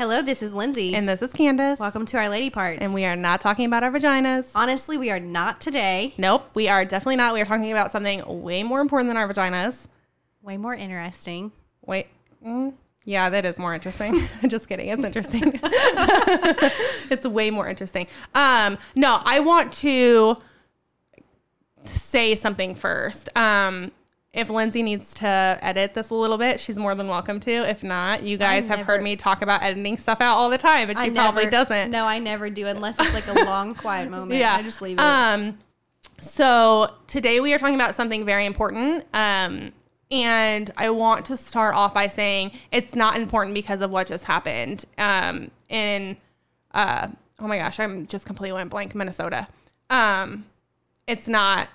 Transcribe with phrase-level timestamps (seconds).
[0.00, 0.94] Hello, this is Lindsay.
[0.94, 1.78] And this is Candace.
[1.78, 2.78] Welcome to our lady parts.
[2.80, 4.50] And we are not talking about our vaginas.
[4.54, 6.14] honestly, we are not today.
[6.16, 7.34] Nope, we are definitely not.
[7.34, 9.88] We are talking about something way more important than our vaginas.
[10.40, 11.52] Way more interesting.
[11.84, 12.06] Wait.
[12.42, 12.72] Mm,
[13.04, 14.26] yeah, that is more interesting.
[14.48, 14.88] Just kidding.
[14.88, 15.42] It's interesting.
[15.62, 18.06] it's way more interesting.
[18.34, 20.38] Um, no, I want to
[21.82, 23.28] say something first.
[23.36, 23.92] Um,
[24.32, 25.26] if Lindsay needs to
[25.60, 27.50] edit this a little bit, she's more than welcome to.
[27.68, 30.58] If not, you guys have never- heard me talk about editing stuff out all the
[30.58, 31.90] time, but she I probably never- doesn't.
[31.90, 34.38] No, I never do unless it's like a long, quiet moment.
[34.38, 34.54] Yeah.
[34.56, 35.02] I just leave it.
[35.02, 35.58] Um,
[36.18, 39.04] so today we are talking about something very important.
[39.14, 39.72] Um,
[40.12, 44.24] and I want to start off by saying it's not important because of what just
[44.24, 44.84] happened.
[44.98, 46.16] Um, in
[46.72, 47.08] uh,
[47.40, 48.94] oh my gosh, I'm just completely went blank.
[48.94, 49.48] Minnesota.
[49.88, 50.44] Um,
[51.06, 51.68] it's not.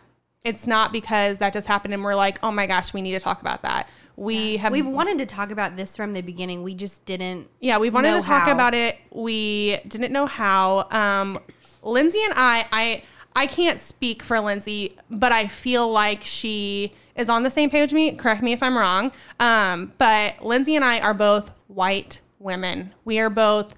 [0.45, 3.19] It's not because that just happened and we're like, oh my gosh, we need to
[3.19, 3.89] talk about that.
[4.15, 6.63] We have We've wanted to talk about this from the beginning.
[6.63, 7.49] We just didn't.
[7.59, 8.53] yeah, we wanted to talk how.
[8.53, 8.97] about it.
[9.11, 10.87] We didn't know how.
[10.91, 11.39] Um,
[11.81, 13.03] Lindsay and I, I,
[13.35, 17.91] I can't speak for Lindsay, but I feel like she is on the same page
[17.91, 18.11] with me.
[18.11, 19.11] Correct me if I'm wrong.
[19.39, 22.93] Um, but Lindsay and I are both white women.
[23.03, 23.75] We are both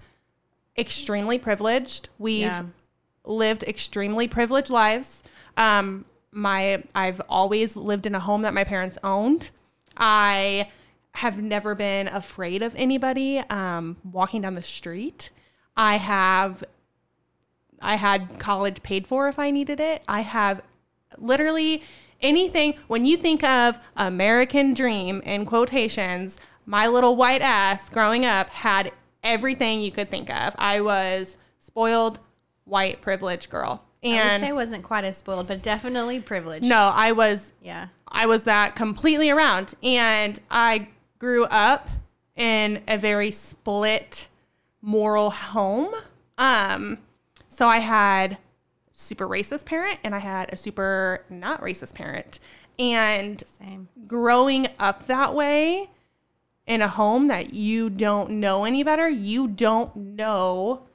[0.78, 2.10] extremely privileged.
[2.20, 2.64] We've Yeah.
[3.24, 5.24] lived extremely privileged lives.
[5.56, 9.50] Um, my I've always lived in a home that my parents owned.
[9.96, 10.72] I
[11.16, 15.32] have never been afraid of anybody um, walking down the street.
[15.76, 16.64] I have
[17.82, 20.04] I had college paid for if I needed it.
[20.08, 20.62] I have
[21.18, 21.84] literally
[22.22, 28.50] anything when you think of American dream in quotations, my little white ass growing up
[28.50, 28.92] had
[29.24, 30.56] everything you could think of.
[30.58, 32.20] I was spoiled
[32.66, 33.84] white privileged girl.
[34.14, 36.66] And say I wasn't quite as spoiled, but definitely privileged.
[36.66, 37.88] no, I was Yeah.
[38.08, 39.74] I was that completely around.
[39.84, 40.88] And I
[41.20, 41.90] grew up
[42.36, 44.28] in a very split
[44.82, 45.94] moral home.
[46.38, 47.00] Um,
[47.50, 48.38] so I had
[48.92, 52.40] super racist parent and I had a super not racist parent.
[52.80, 53.90] And Same.
[54.08, 55.90] growing up that way
[56.66, 60.87] in a home that you don't know any better, you don't know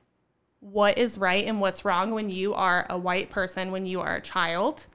[0.63, 4.17] what is right and what's wrong when you are a white person, when you are
[4.17, 4.87] a child.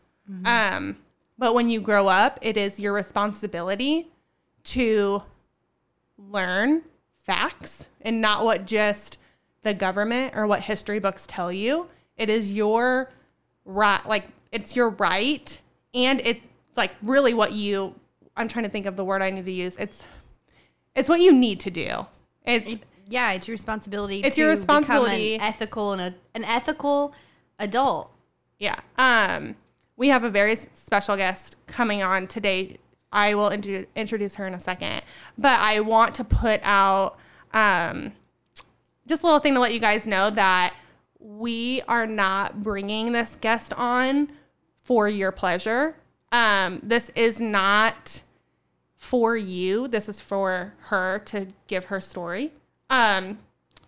[0.45, 0.97] Um,
[1.37, 4.07] but when you grow up, it is your responsibility
[4.63, 5.23] to
[6.17, 6.83] learn
[7.17, 9.19] facts and not what just
[9.61, 11.87] the government or what history books tell you.
[12.15, 13.11] It is your
[13.65, 15.61] right, like it's your right,
[15.93, 16.45] and it's
[16.75, 17.93] like really what you.
[18.35, 19.75] I'm trying to think of the word I need to use.
[19.77, 20.05] It's
[20.95, 22.07] it's what you need to do.
[22.45, 22.77] It's
[23.09, 24.21] Yeah, it's your responsibility.
[24.23, 25.35] It's to your become responsibility.
[25.35, 27.13] an ethical and a, an ethical
[27.57, 28.11] adult.
[28.59, 28.79] Yeah.
[28.97, 29.55] Um,
[29.95, 32.77] we have a very special guest coming on today.
[33.11, 35.01] I will intro- introduce her in a second,
[35.37, 37.17] but I want to put out
[37.53, 38.11] um,
[39.07, 40.73] just a little thing to let you guys know that
[41.19, 44.31] we are not bringing this guest on
[44.83, 45.95] for your pleasure.
[46.31, 48.21] Um, this is not
[48.97, 49.87] for you.
[49.87, 52.51] This is for her to give her story
[52.89, 53.39] um,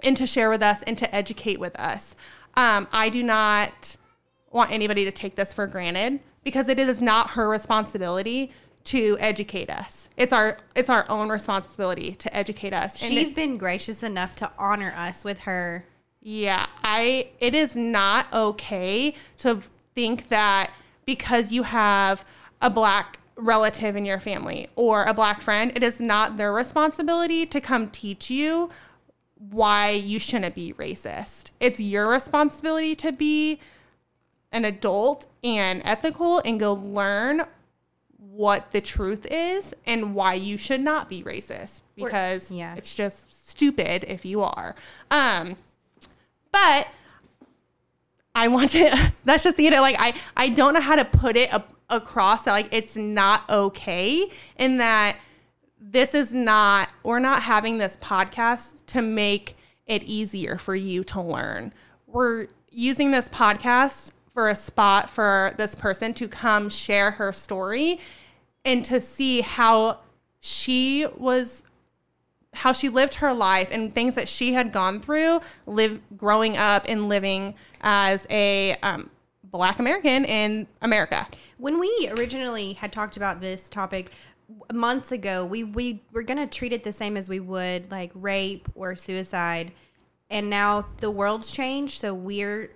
[0.02, 2.16] and to share with us and to educate with us.
[2.56, 3.96] Um, I do not
[4.52, 8.52] want anybody to take this for granted because it is not her responsibility
[8.86, 10.10] to educate us.
[10.18, 13.02] It's our it's our own responsibility to educate us.
[13.04, 15.86] And She's been gracious enough to honor us with her.
[16.22, 19.62] yeah, I it is not okay to
[19.96, 20.72] think that
[21.06, 22.26] because you have
[22.62, 27.46] a black relative in your family or a black friend, it is not their responsibility
[27.46, 28.70] to come teach you
[29.40, 31.52] why you shouldn't be racist.
[31.60, 33.60] It's your responsibility to be
[34.52, 37.44] an adult and ethical and go learn
[38.18, 42.76] what the truth is and why you should not be racist because yeah.
[42.76, 44.76] it's just stupid if you are.
[45.10, 45.56] Um
[46.52, 46.88] but
[48.36, 51.38] I want to that's just you know like I I don't know how to put
[51.38, 55.18] it a, across that like it's not okay in that
[55.92, 59.58] this is not we're not having this podcast to make
[59.88, 61.74] it easier for you to learn.
[62.06, 68.00] We're using this podcast for a spot for this person to come share her story
[68.64, 70.00] and to see how
[70.40, 71.64] she was
[72.54, 76.86] how she lived her life and things that she had gone through live growing up
[76.88, 79.10] and living as a um,
[79.44, 81.28] black american in america
[81.58, 84.12] When we originally had talked about this topic
[84.74, 88.12] months ago, we, we were going to treat it the same as we would like
[88.14, 89.72] rape or suicide.
[90.30, 92.00] And now the world's changed.
[92.00, 92.72] So we're.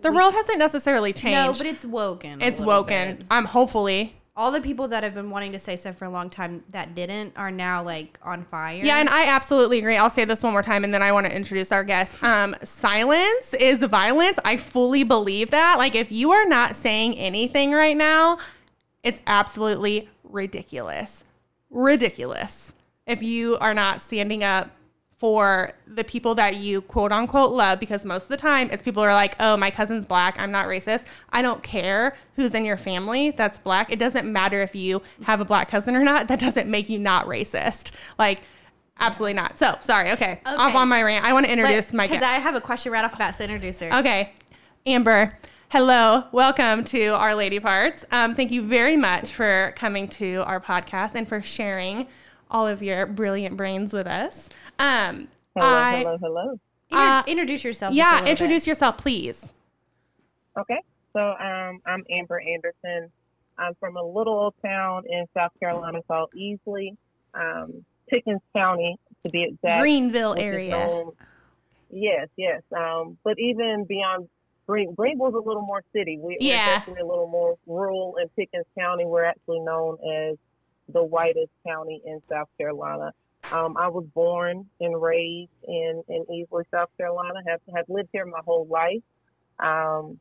[0.00, 2.40] the world hasn't necessarily changed No, but it's woken.
[2.40, 3.24] it's woken bit.
[3.30, 6.30] i'm hopefully all the people that have been wanting to say stuff for a long
[6.30, 8.82] time that didn't are now like on fire.
[8.82, 9.98] Yeah, and I absolutely agree.
[9.98, 12.24] I'll say this one more time and then I want to introduce our guest.
[12.24, 14.38] Um, silence is violence.
[14.42, 15.76] I fully believe that.
[15.76, 18.38] Like, if you are not saying anything right now,
[19.02, 21.24] it's absolutely ridiculous.
[21.70, 22.72] Ridiculous.
[23.06, 24.70] If you are not standing up
[25.16, 29.02] for the people that you quote unquote love, because most of the time it's people
[29.02, 30.38] who are like, oh, my cousin's black.
[30.38, 31.06] I'm not racist.
[31.30, 33.92] I don't care who's in your family that's black.
[33.92, 36.28] It doesn't matter if you have a black cousin or not.
[36.28, 37.90] That doesn't make you not racist.
[38.18, 38.40] Like,
[38.98, 39.58] absolutely not.
[39.58, 40.10] So, sorry.
[40.12, 40.40] Okay.
[40.46, 41.24] Off on my rant.
[41.24, 42.22] I want to introduce my because.
[42.22, 43.36] I have a question right off the bat.
[43.36, 43.94] So introduce her.
[43.98, 44.32] Okay.
[44.86, 45.38] Amber,
[45.70, 46.24] hello.
[46.32, 48.04] Welcome to Our Lady Parts.
[48.10, 52.06] Um, thank you very much for coming to our podcast and for sharing
[52.50, 54.48] all of your brilliant brains with us.
[54.78, 56.60] Um, Hello, I, hello, hello.
[56.90, 57.94] Inter- Uh, introduce yourself.
[57.94, 58.30] just a Yeah, little bit.
[58.30, 59.52] introduce yourself, please.
[60.58, 60.80] Okay,
[61.12, 63.10] so um, I'm Amber Anderson.
[63.58, 66.96] I'm from a little old town in South Carolina called Easley,
[67.34, 69.80] um, Pickens County to be exact.
[69.80, 71.04] Greenville area.
[71.90, 72.62] Yes, yes.
[72.76, 74.28] Um, but even beyond
[74.70, 76.16] Green, Greenville's a little more city.
[76.22, 76.54] We, Yeah.
[76.54, 79.04] We're actually a little more rural in Pickens County.
[79.04, 80.36] We're actually known as
[80.92, 83.12] the whitest county in South Carolina.
[83.50, 87.40] Um, I was born and raised in, in Easley, South Carolina.
[87.48, 89.02] Have have lived here my whole life.
[89.58, 90.20] Um,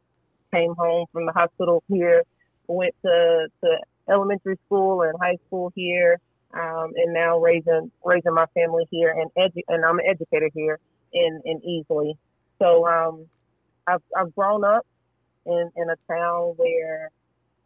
[0.51, 2.23] came home from the hospital here.
[2.65, 3.77] Went to, to
[4.09, 6.17] elementary school and high school here,
[6.55, 10.79] um, and now raising raising my family here and edu- and I'm an educator here
[11.13, 12.13] in in Easley.
[12.57, 13.27] So um,
[13.89, 14.85] I've I've grown up
[15.45, 17.09] in in a town where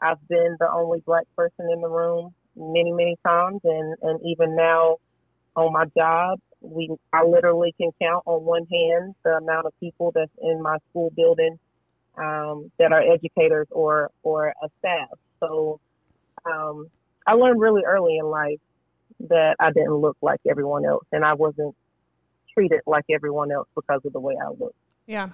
[0.01, 4.55] I've been the only black person in the room many many times, and and even
[4.55, 4.97] now
[5.55, 10.11] on my job, we I literally can count on one hand the amount of people
[10.13, 11.59] that's in my school building
[12.17, 15.09] um, that are educators or or a staff.
[15.39, 15.79] So
[16.45, 16.87] um,
[17.27, 18.59] I learned really early in life
[19.29, 21.75] that I didn't look like everyone else, and I wasn't
[22.53, 24.75] treated like everyone else because of the way I looked.
[25.05, 25.29] Yeah.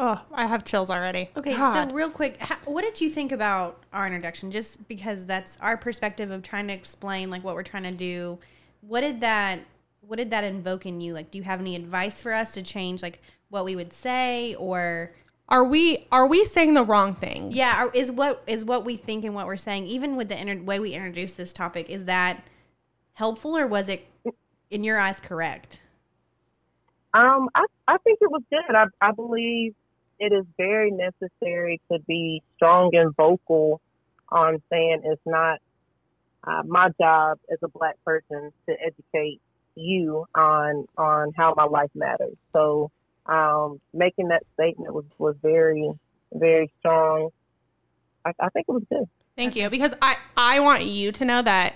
[0.00, 1.28] Oh, I have chills already.
[1.36, 1.88] Okay, God.
[1.88, 4.52] so real quick, how, what did you think about our introduction?
[4.52, 8.38] Just because that's our perspective of trying to explain like what we're trying to do.
[8.80, 9.60] What did that
[10.00, 11.12] what did that invoke in you?
[11.12, 14.54] Like, do you have any advice for us to change like what we would say,
[14.54, 15.12] or
[15.48, 17.50] are we are we saying the wrong thing?
[17.50, 20.62] yeah, is what is what we think and what we're saying, even with the inter-
[20.62, 22.46] way we introduced this topic, is that
[23.14, 24.06] helpful or was it
[24.70, 25.80] in your eyes correct?
[27.14, 28.76] Um, I, I think it was good.
[28.76, 29.74] I, I believe
[30.18, 33.80] it is very necessary to be strong and vocal
[34.28, 35.58] on saying it's not
[36.44, 39.40] uh, my job as a black person to educate
[39.74, 42.36] you on on how my life matters.
[42.54, 42.90] So
[43.26, 45.90] um, making that statement was, was very
[46.32, 47.30] very strong.
[48.24, 49.08] I, I think it was good.
[49.36, 49.70] Thank you.
[49.70, 51.74] Because I, I want you to know that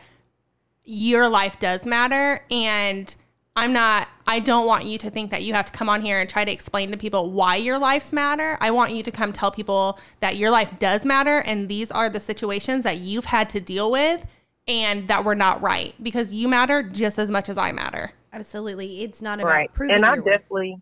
[0.84, 2.44] your life does matter.
[2.50, 3.14] And
[3.54, 6.18] I'm not, I don't want you to think that you have to come on here
[6.18, 8.56] and try to explain to people why your lives matter.
[8.60, 11.40] I want you to come tell people that your life does matter.
[11.40, 14.24] And these are the situations that you've had to deal with
[14.66, 18.12] and that were not right because you matter just as much as I matter.
[18.32, 19.72] Absolutely, it's not about Right.
[19.74, 20.80] proving And I your definitely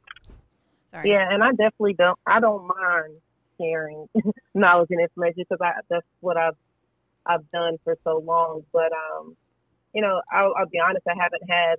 [0.93, 1.11] Sorry.
[1.11, 2.19] Yeah, and I definitely don't.
[2.27, 3.15] I don't mind
[3.61, 4.07] sharing
[4.55, 6.57] knowledge and information because I that's what I've
[7.27, 8.63] I've done for so long.
[8.73, 9.37] But um,
[9.95, 11.07] you know, I'll, I'll be honest.
[11.07, 11.77] I haven't had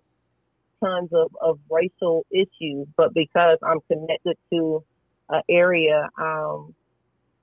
[0.84, 4.84] tons of of racial issues, but because I'm connected to
[5.30, 6.76] an area um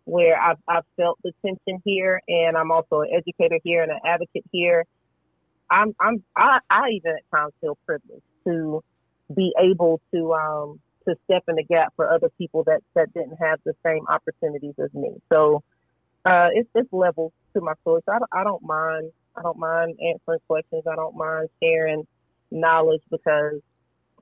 [0.04, 4.00] where I've I've felt the tension here, and I'm also an educator here and an
[4.06, 4.84] advocate here.
[5.70, 8.82] I'm I'm I, I even at times feel privileged to
[9.34, 13.36] be able to um to step in the gap for other people that that didn't
[13.40, 15.10] have the same opportunities as me.
[15.32, 15.62] So
[16.24, 18.02] uh, it's it's levels to my story.
[18.06, 19.12] So I I don't mind.
[19.36, 20.84] I don't mind answering questions.
[20.90, 22.06] I don't mind sharing
[22.50, 23.60] knowledge because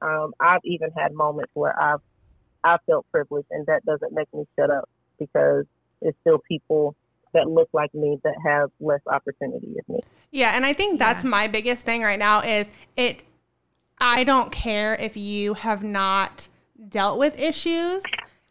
[0.02, 2.00] um, I've even had moments where I've
[2.64, 5.64] I felt privileged, and that doesn't make me shut up because
[6.02, 6.97] it's still people
[7.33, 10.00] that look like me that have less opportunity as me.
[10.33, 11.30] Yeah, and I think that's Yeah.
[11.30, 13.23] my biggest thing right now is it
[13.99, 16.49] I don't care if you have not
[16.88, 18.02] dealt with issues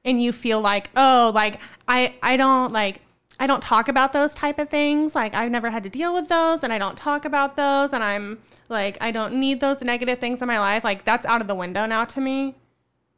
[0.03, 3.01] and you feel like, "Oh, like I I don't like
[3.39, 5.13] I don't talk about those type of things.
[5.15, 8.03] Like I've never had to deal with those and I don't talk about those and
[8.03, 8.39] I'm
[8.69, 10.83] like I don't need those negative things in my life.
[10.83, 12.55] Like that's out of the window now to me.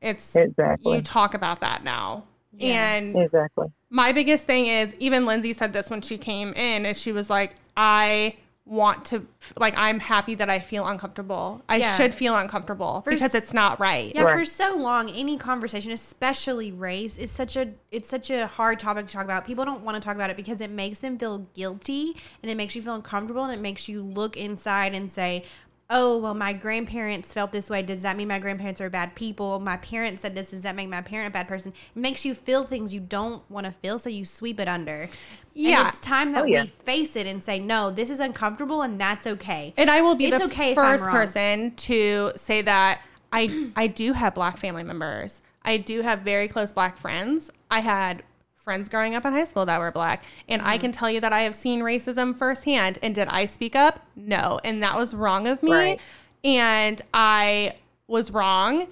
[0.01, 0.95] It's Exactly.
[0.95, 2.24] you talk about that now.
[2.51, 3.03] Yes.
[3.15, 3.67] And Exactly.
[3.89, 7.29] my biggest thing is even Lindsay said this when she came in and she was
[7.29, 9.25] like, I want to
[9.57, 11.62] like I'm happy that I feel uncomfortable.
[11.69, 11.95] I Yeah.
[11.95, 14.12] should feel uncomfortable For because s- it's not right.
[14.13, 14.38] Yeah, Right.
[14.39, 19.07] for so long, any conversation, especially race, is such a it's such a hard topic
[19.07, 19.45] to talk about.
[19.45, 22.55] People don't want to talk about it because it makes them feel guilty and it
[22.55, 25.45] makes you feel uncomfortable and it makes you look inside and say,
[25.89, 27.82] "Oh, well, my grandparents felt this way.
[27.82, 29.60] Does that mean my grandparents are bad people?
[29.60, 30.51] My parents said this.
[30.51, 33.50] Does that make my parent a bad person?" It makes you feel things you don't
[33.50, 35.08] want to feel, so you sweep it under.
[35.53, 35.79] Yeah.
[35.79, 36.63] and it's time that Oh, yeah.
[36.63, 40.15] we face it and say, "No, this is uncomfortable, and that's okay." And I will
[40.15, 43.01] be It's the okay first person to say that
[43.34, 45.41] I I do have black family members.
[45.65, 47.50] I do have very close black friends.
[47.70, 48.24] I had
[48.67, 50.69] friends growing up in high school that were black, and Mm-hmm.
[50.71, 53.00] I can tell you that I have seen racism firsthand.
[53.01, 54.05] And did I speak up?
[54.17, 55.71] No, and that was wrong of me.
[55.71, 56.01] Right.
[56.43, 57.75] And I
[58.07, 58.88] was wrong.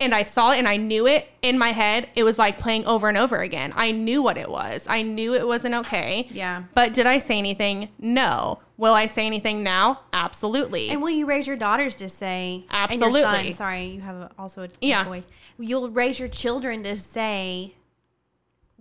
[0.00, 2.08] And I saw it and I knew it in my head.
[2.16, 3.72] It was like playing over and over again.
[3.76, 4.84] I knew what it was.
[4.88, 6.28] I knew it wasn't okay.
[6.32, 6.64] Yeah.
[6.74, 7.88] But did I say anything?
[8.00, 8.58] No.
[8.76, 10.00] Will I say anything now?
[10.12, 10.90] Absolutely.
[10.90, 13.22] And will you raise your daughters to say, Absolutely.
[13.22, 15.04] son, sorry, you have also a Yeah.
[15.04, 15.22] boy.
[15.58, 17.74] You'll raise your children to say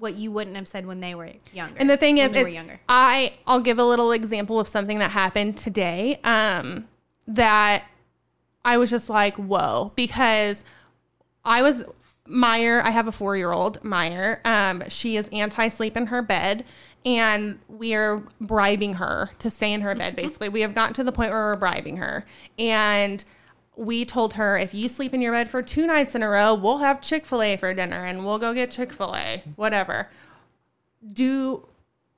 [0.03, 1.75] what you wouldn't have said when they were younger.
[1.77, 2.79] And the thing is, they were younger.
[2.87, 6.19] I I'll give a little example of something that happened today.
[6.23, 6.87] Um,
[7.25, 7.85] that
[8.65, 10.63] I was just like, whoa, because
[11.43, 11.83] I was
[12.27, 12.81] Meyer.
[12.83, 14.41] I have a four year old Meyer.
[14.45, 16.65] Um, she is anti sleep in her bed,
[17.05, 20.15] and we are bribing her to stay in her bed.
[20.15, 22.25] Basically, we have gotten to the point where we're bribing her,
[22.59, 23.23] and
[23.75, 26.53] we told her if you sleep in your bed for two nights in a row,
[26.53, 30.09] we'll have Chick fil A for dinner, and we'll go get Chick fil A, whatever
[31.11, 31.65] do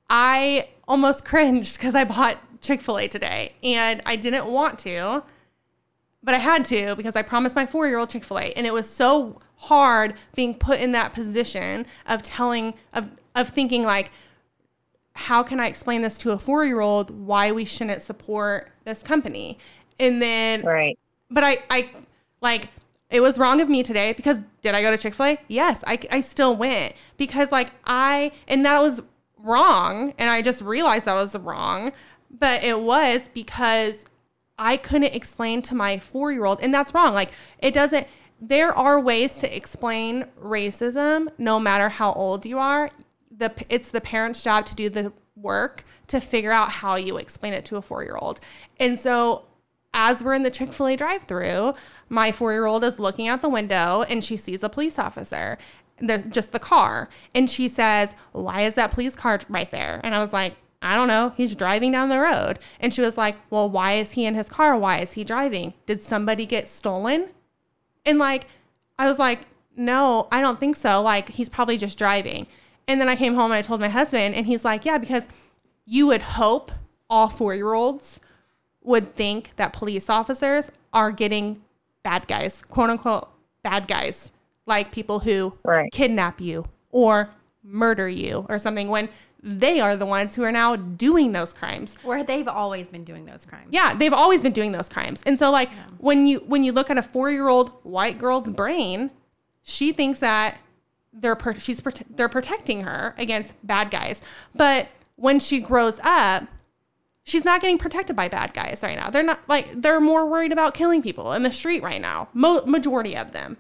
[0.10, 5.24] I almost cringed because I bought Chick fil A today and I didn't want to,
[6.24, 8.54] but I had to because I promised my four year old Chick fil A.
[8.54, 13.84] And it was so hard being put in that position of telling, of, of thinking,
[13.84, 14.12] like,
[15.14, 19.02] how can I explain this to a four year old why we shouldn't support this
[19.02, 19.58] company?
[19.98, 21.00] And then Right.
[21.29, 21.89] But I, I
[22.41, 22.70] like
[23.10, 25.38] it was wrong of me today because did I go to Chick Fil A?
[25.48, 29.01] Yes, I, I still went because like I and that was
[29.38, 31.91] wrong, and I just realized that was wrong,
[32.29, 34.05] but it was because
[34.58, 37.13] I couldn't explain to my four year old, and that's wrong.
[37.13, 38.08] Like it doesn't.
[38.41, 42.89] There are ways to explain racism, no matter how old you are.
[43.36, 47.53] The it's the parent's job to do the work to figure out how you explain
[47.53, 48.39] it to a four year old,
[48.79, 49.46] and so
[49.96, 51.74] as we're in the Chick fil A drive through,
[52.10, 55.58] my four year old is looking out the window and she sees a police officer,
[55.98, 57.10] the, just the car.
[57.34, 60.02] And she says, Why is that police car right there?
[60.04, 61.34] And I was like, I don't know.
[61.36, 62.60] He's driving down the road.
[62.80, 64.78] And she was like, Well, why is he in his car?
[64.78, 65.74] Why is he driving?
[65.86, 67.30] Did somebody get stolen?
[68.06, 68.46] And like,
[69.00, 69.48] I was like,
[69.78, 71.02] no, I don't think so.
[71.02, 72.48] Like, he's probably just driving.
[72.88, 75.28] And then I came home and I told my husband, and he's like, yeah, because
[75.86, 76.72] you would hope
[77.10, 78.20] all four year olds
[78.86, 81.62] would think that police officers are getting
[82.04, 83.30] bad guys, quote unquote,
[83.63, 84.32] bad guys,
[84.65, 85.92] like people who Right.
[85.92, 87.30] kidnap you or
[87.63, 89.10] murder you or something when
[89.42, 91.98] they are the ones who are now doing those crimes.
[92.04, 93.68] or they've always been doing those crimes.
[93.72, 95.22] Yeah, they've always been doing those crimes.
[95.25, 99.12] And so like when you when you look at a 4-year-old white girl's brain,
[99.62, 100.58] she thinks that
[101.13, 104.22] they're per- she's prote- they're protecting her against bad guys.
[104.56, 106.44] But when she grows up,
[107.25, 109.10] she's not getting protected by bad guys right now.
[109.10, 112.29] They're not like they're more worried about killing people in the street right now.
[112.34, 113.58] Mo- majority of them.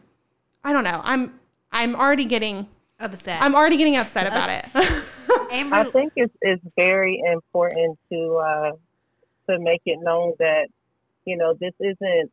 [0.63, 1.01] I don't know.
[1.03, 1.39] I'm
[1.71, 2.67] I'm already getting
[2.97, 3.41] Upset.
[3.41, 4.65] I'm already getting upset about it.
[5.51, 8.71] Amber, I think it's it's very important to uh,
[9.49, 10.67] to make it known that
[11.25, 12.31] you know this isn't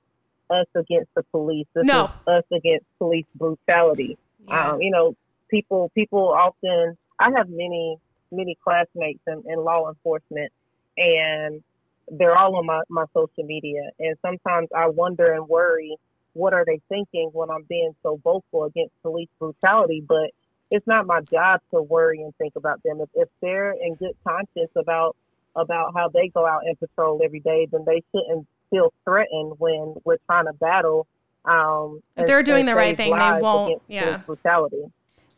[0.51, 1.67] us against the police.
[1.75, 2.05] This No.
[2.05, 4.17] is us against police brutality.
[4.47, 4.71] yeah.
[4.71, 5.17] Um, you know,
[5.51, 6.97] people people often.
[7.19, 7.97] I have many
[8.31, 10.53] many classmates in, in law enforcement,
[10.97, 11.63] and
[12.11, 13.91] they're all on my, my social media.
[13.99, 15.97] And sometimes I wonder and worry,
[16.35, 20.03] what are they thinking when I'm being so vocal against police brutality?
[20.07, 20.31] But
[20.71, 23.01] it's not my job to worry and think about them.
[23.01, 25.17] If, if they're in good conscience about
[25.55, 29.95] about how they go out and patrol every day, then they shouldn't feel threatened when
[30.05, 31.07] we're trying to battle.
[31.45, 34.17] Um, If they're doing the right thing, they won't- yeah.
[34.19, 34.85] brutality.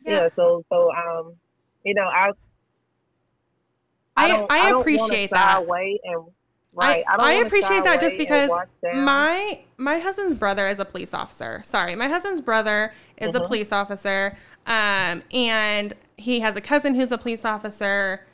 [0.04, 0.12] Yeah.
[0.12, 0.28] Yeah.
[0.36, 1.34] So so um,
[1.84, 2.30] you know, I
[4.16, 5.58] I I, don't appreciate that.
[5.58, 6.24] Away and
[6.72, 7.04] right.
[7.08, 8.50] I, don't I appreciate that just because
[8.82, 11.60] my my husband's brother is a police officer.
[11.64, 13.46] Sorry, my husband's brother is a Mhm.
[13.46, 18.24] police officer, um, and he has a cousin who's a police officer.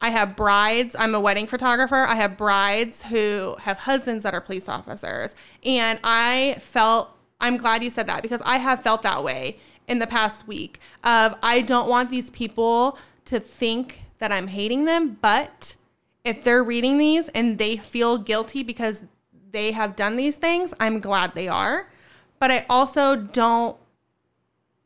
[0.00, 0.96] I have brides.
[0.98, 2.04] I'm a wedding photographer.
[2.08, 7.10] I have brides who have husbands that are police officers, and I felt.
[7.40, 10.78] I'm glad you said that because I have felt that way in the past week.
[11.02, 15.74] Of I don't want these people to think that I'm hating them, but
[16.24, 19.02] if they're reading these and they feel guilty because
[19.50, 21.90] they have done these things, I'm glad they are.
[22.38, 23.76] But I also don't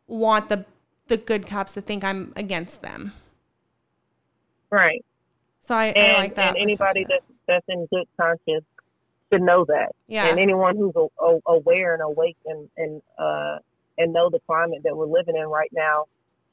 [0.07, 0.65] want the
[1.09, 3.13] the good cops to think I'm against them.
[4.71, 5.05] Right.
[5.61, 6.55] So I, And, I like that.
[6.55, 8.65] and anybody that's that's in good conscience
[9.31, 9.93] should know that.
[10.09, 10.29] Yeah.
[10.29, 13.59] And anyone who's a, a, aware and awake and and uh
[13.99, 16.07] and know the climate that we're living in right now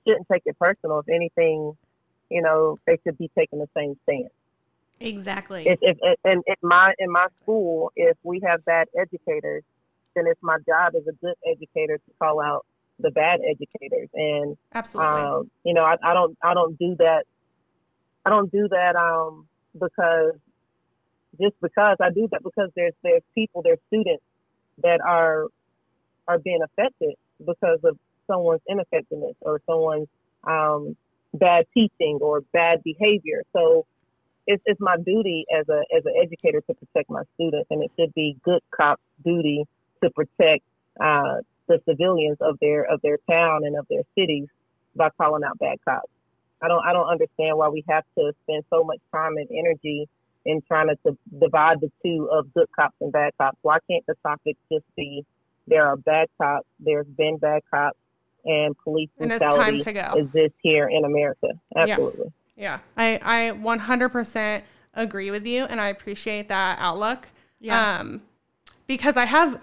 [0.06, 1.00] shouldn't take it personal.
[1.00, 1.78] If anything,
[2.30, 4.32] you know, they should be taking the same stance.
[5.00, 5.68] Exactly.
[5.68, 9.64] if, if, if and in my in my school, if we have bad educators,
[10.16, 12.66] then it's my job as a good educator to call out
[13.00, 14.10] the bad educators.
[14.14, 15.22] And Absolutely.
[15.22, 17.24] um, you know, I, I don't I don't do that.
[18.26, 20.34] I don't do that um, because
[21.42, 24.24] just because I do that because there's there's people, there's students
[24.84, 25.48] that are
[26.28, 27.16] are being affected
[27.46, 30.08] because of someone's ineffectiveness or someone's
[30.46, 30.96] um,
[31.34, 33.44] bad teaching or bad behavior.
[33.54, 33.86] So
[34.46, 37.92] it's, it's my duty as a as an educator to protect my students, and it
[37.98, 39.66] should be good cop duty
[40.04, 40.64] to protect
[41.00, 41.38] uh,
[41.68, 44.48] the civilians of their of their town and of their cities
[44.96, 46.10] by calling out bad cops.
[46.62, 50.08] I don't I don't understand why we have to spend so much time and energy
[50.46, 53.58] in trying to, to divide the two of good cops and bad cops.
[53.62, 55.26] Why can't the topic just be
[55.68, 57.98] there are bad cops, there's been bad cops,
[58.46, 60.14] and police and it's time brutality to go.
[60.18, 61.48] exists here in America.
[61.76, 62.32] Absolutely.
[62.56, 64.62] Yeah, I, I 100%
[64.94, 67.30] agree with you, and I appreciate that outlook.
[67.60, 68.00] Yeah.
[68.00, 68.22] Um,
[68.88, 69.60] because I have,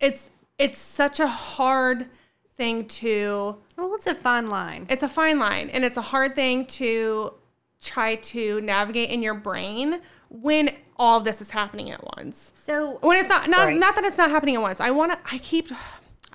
[0.00, 2.06] it's it's such a hard
[2.56, 3.56] thing to.
[3.76, 4.86] well, it's a fine line.
[4.88, 7.34] It's a fine line, and it's a hard thing to
[7.80, 10.00] try to navigate in your brain
[10.30, 12.52] when all of this is happening at once.
[12.54, 13.78] So When it's not not Right.
[13.78, 14.80] not that it's not happening at once.
[14.80, 15.18] I want to.
[15.34, 15.70] I keep.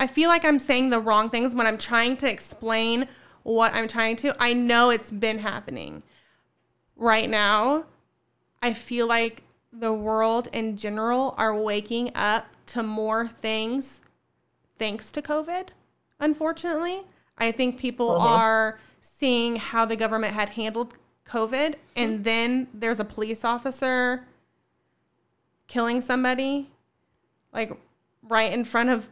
[0.02, 3.08] I feel like I'm saying the wrong things when I'm trying to explain
[3.44, 4.36] what I'm trying to.
[4.42, 6.02] I know it's been happening.
[6.96, 7.86] Right now,
[8.64, 14.02] I feel like the world in general are waking up to more things
[14.80, 15.68] thanks to COVID.
[16.20, 17.02] Unfortunately,
[17.38, 18.28] I think people Uh-huh.
[18.28, 20.96] are seeing how the government had handled
[21.28, 24.26] COVID, and then there's a police officer
[25.68, 26.72] killing somebody,
[27.54, 27.72] like
[28.24, 29.08] right in front of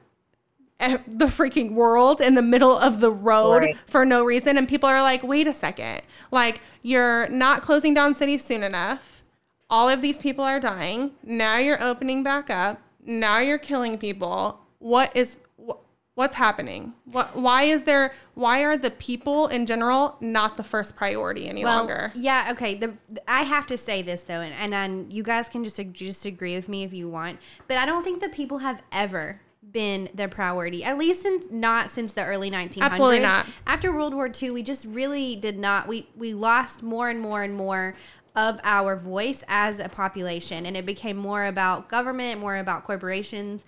[0.79, 3.77] Eh, the freaking world in the middle of the road Right.
[3.85, 4.57] for no reason.
[4.57, 6.01] And people are like, wait a second.
[6.31, 9.21] Like, you're not closing down cities soon enough.
[9.69, 11.11] All of these people are dying.
[11.23, 12.81] Now you're opening back up.
[13.05, 14.59] Now you're killing people.
[14.79, 15.37] What is.
[15.57, 15.73] wh-
[16.15, 16.93] What's happening?
[17.05, 17.37] What?
[17.37, 18.13] Why is there?
[18.33, 22.11] Why are the people in general not the first priority any well, longer?
[22.13, 22.75] yeah, okay.
[22.75, 22.93] The,
[23.25, 26.25] I have to say this though, and and, and you guys can just ag- just
[26.25, 29.39] agree with me if you want, but I don't think the people have ever
[29.71, 30.83] been the priority.
[30.83, 32.81] At least since not since the early 1900s.
[32.81, 33.45] Absolutely not.
[33.67, 35.87] After World War II, we just really did not.
[35.87, 37.95] We we lost more and more and more
[38.35, 43.65] of our voice as a population, and it became more about government, more about corporations.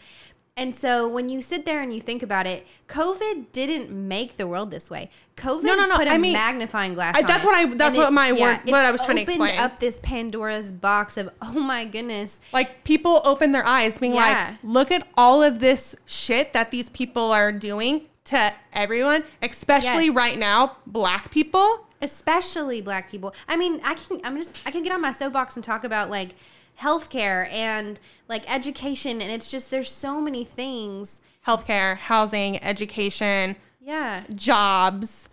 [0.58, 4.46] And so when you sit there and you think about it, COVID didn't make the
[4.46, 5.10] world this way.
[5.38, 5.96] COVID No, no, no.
[5.96, 7.16] put a I mean, magnifying glass.
[7.16, 7.48] I- on that's it.
[7.48, 9.60] what I- that's what my word- what I was trying to opened explain.
[9.60, 12.42] up this Pandora's box of oh my goodness.
[12.52, 14.50] Like people open their eyes, being Yeah.
[14.52, 20.08] like, "Look at all of this shit that these people are doing to everyone, especially
[20.08, 20.16] Yes.
[20.16, 23.32] right now, black people." especially black people.
[23.48, 26.10] I mean, I can I'm just I can get on my soapbox and talk about
[26.10, 26.34] like
[26.82, 31.22] healthcare and like education and it's just there's so many things.
[31.48, 34.22] Healthcare, housing, education, Yeah.
[34.36, 35.30] jobs.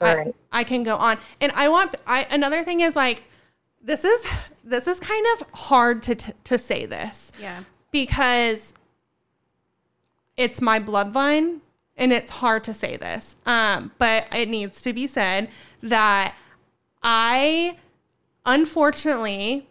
[0.00, 0.34] I, Right.
[0.52, 1.94] I can go on, and I want.
[2.06, 3.22] I another thing is like,
[3.80, 4.26] this is
[4.62, 7.32] this is kind of hard to t- to say this.
[7.40, 7.62] Yeah.
[7.92, 8.74] because
[10.36, 11.60] it's my bloodline
[11.96, 15.48] and it's hard to say this um, but it needs to be said
[15.82, 16.34] that
[17.02, 17.74] i
[18.44, 19.66] unfortunately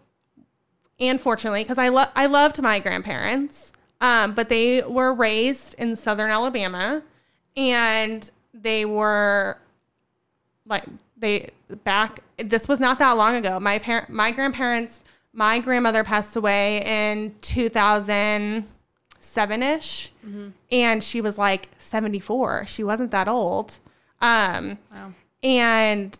[1.00, 5.96] and fortunately because I, lo- I loved my grandparents um, but they were raised in
[5.96, 7.04] southern alabama
[7.58, 9.58] and they were
[10.68, 10.84] like
[11.18, 11.50] they
[11.84, 13.60] back this was not that long ago.
[13.60, 20.10] My parent my grandparents my grandmother passed away in 2007ish
[20.72, 23.78] and she was like 74 she wasn't that old.
[24.22, 25.14] Um Wow.
[25.44, 26.18] and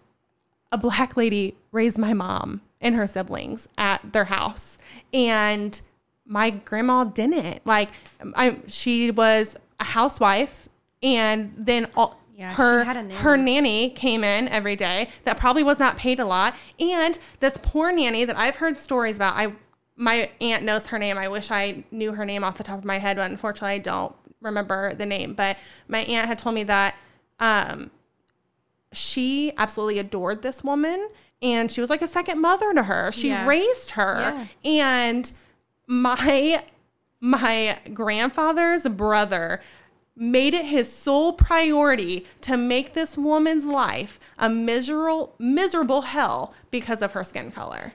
[0.72, 4.78] a black lady raised my mom and her siblings at their house.
[5.12, 5.82] And
[6.26, 7.65] my grandma didn't.
[7.65, 7.89] Like
[8.36, 10.69] I she was a housewife
[11.04, 13.15] and then all Yeah, she her had a nanny.
[13.15, 16.56] her nanny came in every day that probably was not paid a lot.
[16.80, 19.54] And this poor nanny that I've heard stories about I
[19.98, 21.17] my aunt knows her name.
[21.17, 23.80] I wish I knew her name off the top of my head but unfortunately I
[23.80, 25.34] don't remember the name.
[25.34, 26.95] But my aunt had told me that
[27.39, 27.89] um
[28.93, 31.10] she absolutely adored this woman
[31.41, 33.12] and she was like a second mother to her.
[33.12, 33.45] She Yeah.
[33.48, 34.48] raised her.
[34.63, 34.84] Yeah.
[34.86, 35.32] And
[35.88, 36.63] my
[37.19, 39.62] my grandfather's brother
[40.15, 47.02] made it his sole priority to make this woman's life a miserable miserable hell because
[47.02, 47.93] of her skin color.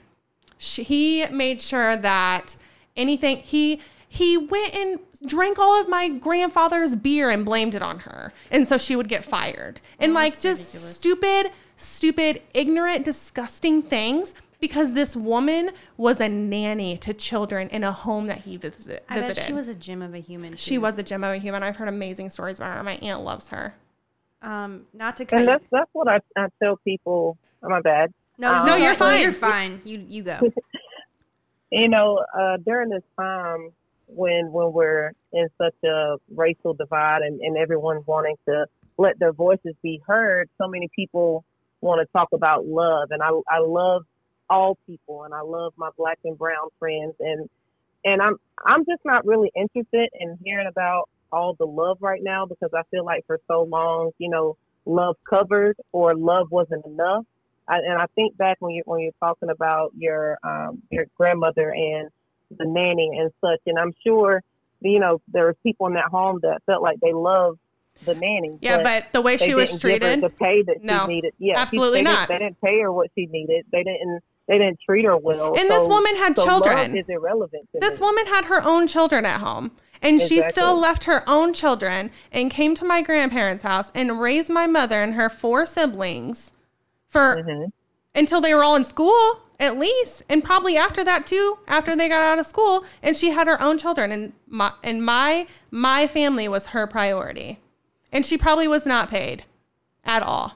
[0.59, 2.57] She, he made sure that
[2.96, 8.00] anything he he went and drank all of my grandfather's beer and blamed it on
[8.00, 8.33] her.
[8.50, 9.81] And so she would get fired.
[10.00, 10.96] And oh, like just ridiculous.
[10.96, 11.50] stupid,
[11.81, 18.27] stupid, ignorant, disgusting things because this woman was a nanny to children in a home
[18.27, 19.47] that he visit, I bet visited.
[19.47, 20.57] she was a gem of a human.
[20.57, 21.62] She was a gem of a human.
[21.62, 22.83] I've heard amazing stories about her.
[22.83, 23.75] My aunt loves her.
[24.43, 25.40] Um, not to cut.
[25.40, 27.37] And that's that's what I, I tell people.
[27.62, 28.12] Oh, my bad.
[28.38, 29.21] no, um, No, you you're fine.
[29.21, 29.81] You're fine.
[29.85, 30.40] You you go.
[31.73, 33.71] You know, uh, during this time
[34.07, 38.66] when when we're in such a racial divide and, and everyone's wanting to
[38.99, 41.45] let their voices be heard, so many people
[41.81, 44.05] want to talk about love, and I I love
[44.49, 47.49] all people, and I love my black and brown friends, and
[48.05, 52.47] and I'm I'm just not really interested in hearing about all the love right now
[52.47, 57.25] because I feel like for so long, you know, love covered or love wasn't enough.
[57.69, 61.71] I, and I think back when you when you're talking about your um, your grandmother
[61.71, 62.11] and
[62.51, 64.43] the nanny and such, and I'm sure
[64.81, 67.59] you know there was people in that home that felt like they loved
[68.05, 68.59] the nanny.
[68.61, 71.35] Yeah, but, the way she was treated, the pay that No, she needed.
[71.38, 73.66] Yeah, she- absolutely they didn't- They didn't pay her what she needed.
[73.72, 74.20] They didn't.
[74.48, 75.55] They didn't treat her well.
[75.57, 76.96] And this woman had so children.
[76.96, 77.68] is irrelevant.
[77.72, 78.07] This me.
[78.07, 79.70] woman had her own children at home.
[80.03, 84.48] And she still left her own children and came to my grandparents' house and raised
[84.50, 86.50] my mother and her four siblings
[87.09, 87.70] for Mhm.
[88.14, 92.09] until they were all in school, at least, and probably after that too, after they
[92.09, 92.83] got out of school.
[93.03, 97.61] And she had her own children, and my and my my family was her priority,
[98.12, 99.44] and she probably was not paid
[100.05, 100.55] at all.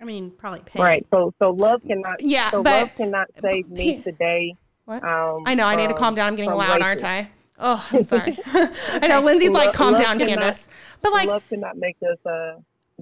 [0.00, 0.82] I mean, probably paid.
[0.82, 1.06] Right.
[1.10, 2.20] So so love cannot.
[2.20, 4.54] Yeah, So but- love cannot save me today.
[4.84, 5.04] What?
[5.04, 6.28] Um, I know I need to calm down.
[6.28, 7.30] I'm getting loud, aren't I?
[7.58, 8.36] Oh, I'm sorry.
[8.46, 10.66] I know Lindsay's like, calm love down, cannot- Candace.
[11.00, 12.58] But like, love cannot make us uh,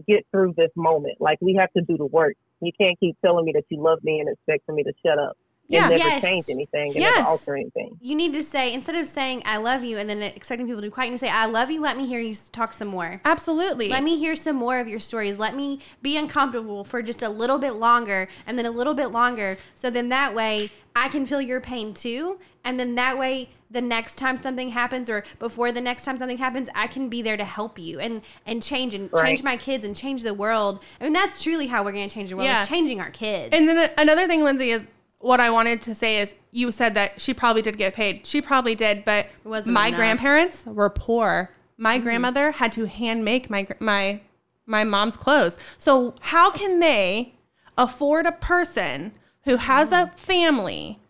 [0.07, 1.17] get through this moment.
[1.21, 2.37] Like we have to do the work.
[2.61, 5.19] You can't keep telling me that you love me and expect for me to shut
[5.19, 5.89] up and Yeah.
[5.89, 6.23] never Yes.
[6.23, 7.17] change anything and Yes.
[7.17, 7.97] never alter anything.
[8.01, 10.87] You need to say instead of saying "I love you" and then expecting people to
[10.89, 13.21] be quiet, you say "I love you." Let me hear you talk some more.
[13.25, 13.89] absolutely.
[13.89, 15.39] Let me hear some more of your stories.
[15.39, 19.09] Let me be uncomfortable for just a little bit longer and then a little bit
[19.09, 19.57] longer.
[19.75, 22.39] So then that way I can feel your pain too.
[22.65, 26.39] And then that way the next time something happens or before the next time something
[26.39, 29.25] happens, I can be there to help you and, and change and Right.
[29.27, 30.83] change my kids and change the world.
[31.01, 32.63] I mean, that's truly how we're going to change the world Yeah.
[32.63, 33.51] is changing our kids.
[33.57, 34.89] And then another thing, Lindsay, is
[35.21, 38.27] what I wanted to say is you said that she probably did get paid.
[38.27, 39.99] She probably did, but my enough.
[39.99, 41.51] grandparents were poor.
[41.77, 42.05] My mm-hmm.
[42.05, 44.21] grandmother had to hand make my my
[44.67, 45.59] my mom's clothes.
[45.79, 47.35] So how can they
[47.77, 49.13] afford a person
[49.45, 50.03] who has mm.
[50.03, 51.01] a family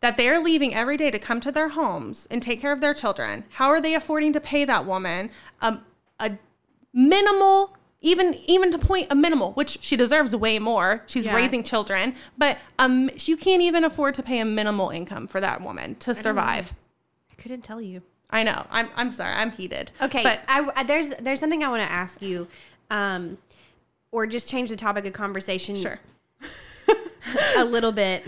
[0.00, 2.94] that they're leaving every day to come to their homes and take care of their
[2.94, 3.44] children?
[3.50, 5.78] How are they affording to pay that woman a,
[6.20, 6.38] a
[6.92, 11.34] minimal even even to point a minimal which she deserves way more she's Yeah.
[11.34, 15.60] raising children but um you can't even afford to pay a minimal income for that
[15.62, 16.72] woman to survive
[17.32, 18.02] I couldn't tell you.
[18.30, 21.68] i know i'm, I'm sorry i'm heated Okay, but I, I- there's there's something I
[21.68, 22.46] want to ask you,
[22.90, 23.38] um,
[24.12, 25.74] or just change the topic of conversation.
[25.76, 25.98] sure
[27.56, 28.22] a little bit.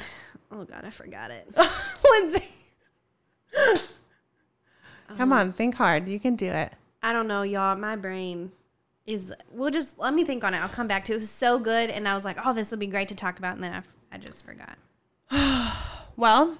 [0.51, 1.47] Oh God, I forgot it.
[2.11, 2.45] lindsay
[5.17, 7.77] come on think hard you can do it I don't know, y'all.
[7.77, 8.51] My brain
[9.09, 9.33] is.
[9.51, 10.59] We'll just let me think on it.
[10.59, 11.17] I'll come back to it.
[11.17, 13.39] It was so good, and I was like, "Oh, this will be great to talk
[13.39, 14.77] about," and then I, I just forgot.
[16.17, 16.59] Well,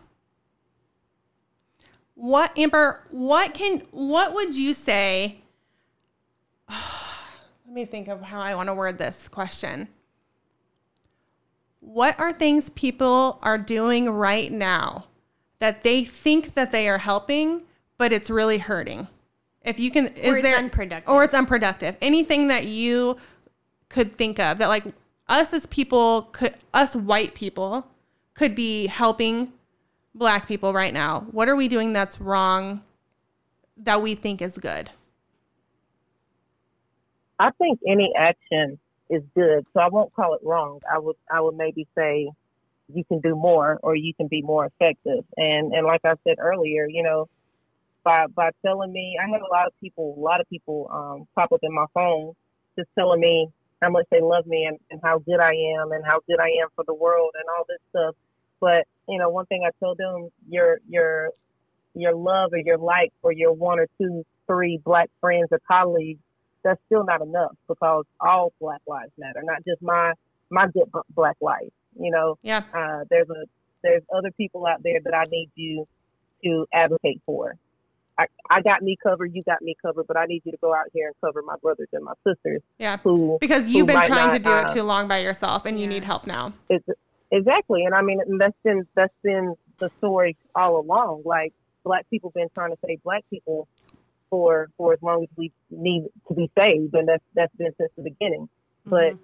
[2.15, 5.39] what Amber, what can what would you say?
[6.69, 9.89] Let me think of how I want to word this question.
[11.81, 15.07] What are things people are doing right now
[15.59, 17.65] that they think that they are helping,
[17.97, 19.09] but it's really hurting?
[19.69, 21.13] If you can, is Or it's there unproductive.
[21.13, 21.97] or it's unproductive?
[22.01, 23.19] Anything that you
[23.89, 24.85] could think of that, like
[25.29, 27.87] us as people, could us white people
[28.35, 29.53] could be helping
[30.15, 31.27] black people right now.
[31.33, 32.83] What are we doing that's wrong
[33.77, 34.91] that we think is good?
[37.39, 38.79] I think any action
[39.11, 40.81] is good, so I won't call it wrong.
[40.91, 42.31] I would I would maybe say
[42.93, 45.25] you can do more or you can be more effective.
[45.37, 47.29] And and like I said earlier, you know,
[48.05, 51.27] by by telling me, I had a lot of people, a lot of people um,
[51.35, 52.33] pop up in my phone
[52.77, 53.49] just telling me
[53.83, 56.49] how much they love me and, and how good I am and how good I
[56.63, 58.15] am for the world and all this stuff.
[58.61, 61.31] But you know, one thing I told them, your your
[61.95, 66.21] your love or your like for your one or two, three black friends or colleagues,
[66.65, 70.13] that's still not enough because all black lives matter, not just my
[70.51, 71.73] my good black life.
[72.01, 72.63] You know, Yeah.
[72.73, 73.45] uh, there's a
[73.83, 75.87] there's other people out there that I need you
[76.45, 77.55] to advocate for.
[78.19, 80.75] I, I got me covered, you got me covered, but I need you to go
[80.75, 82.97] out here and cover my brothers and my sisters Yeah.
[82.99, 85.79] who Because you've been trying to not, do it uh, too long by yourself and
[85.79, 86.53] you need help now.
[87.31, 87.85] exactly.
[87.85, 91.23] And I mean, that's been that's been the story all along.
[91.25, 91.53] Like
[91.85, 93.69] black people been trying to save black people
[94.31, 97.91] for for as long as we need to be saved, and that's that's been since
[97.97, 98.49] the beginning.
[98.85, 99.15] But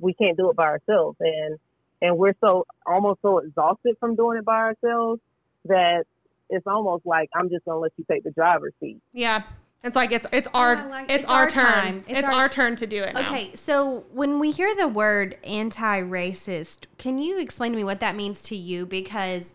[0.00, 1.58] we can't do it by ourselves, and
[2.02, 5.20] and we're so almost so exhausted from doing it by ourselves
[5.66, 6.04] that
[6.52, 9.00] it's almost like I'm just gonna let you take the driver's seat.
[9.12, 9.42] Yeah.
[9.84, 11.64] It's like it's it's our I like- it's, it's our, our turn.
[11.66, 12.04] time.
[12.06, 13.20] It's, It's our, our- turn to do it now.
[13.28, 18.14] Okay, so when we hear the word anti-racist, can you explain to me what that
[18.16, 18.86] means to you?
[18.86, 19.46] Because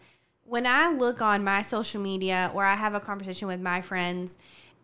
[0.43, 4.38] when I look on my social media or I have a conversation with my friends,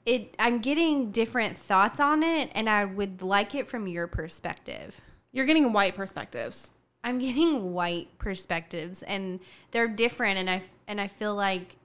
[0.05, 4.99] it I'm getting different thoughts on it, and I would like it from your perspective.
[5.31, 6.69] You're getting white perspectives.
[7.03, 9.39] I'm getting white perspectives, and
[9.71, 11.75] they're different, and I and I feel like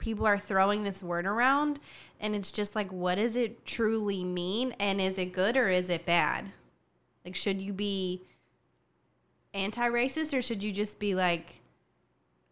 [0.00, 1.78] people are throwing this word around,
[2.18, 5.88] and it's just like, what does it truly mean, and is it good or is
[5.88, 6.52] it bad?
[7.24, 8.22] Like, should you be
[9.54, 11.60] anti-racist, or should you just be like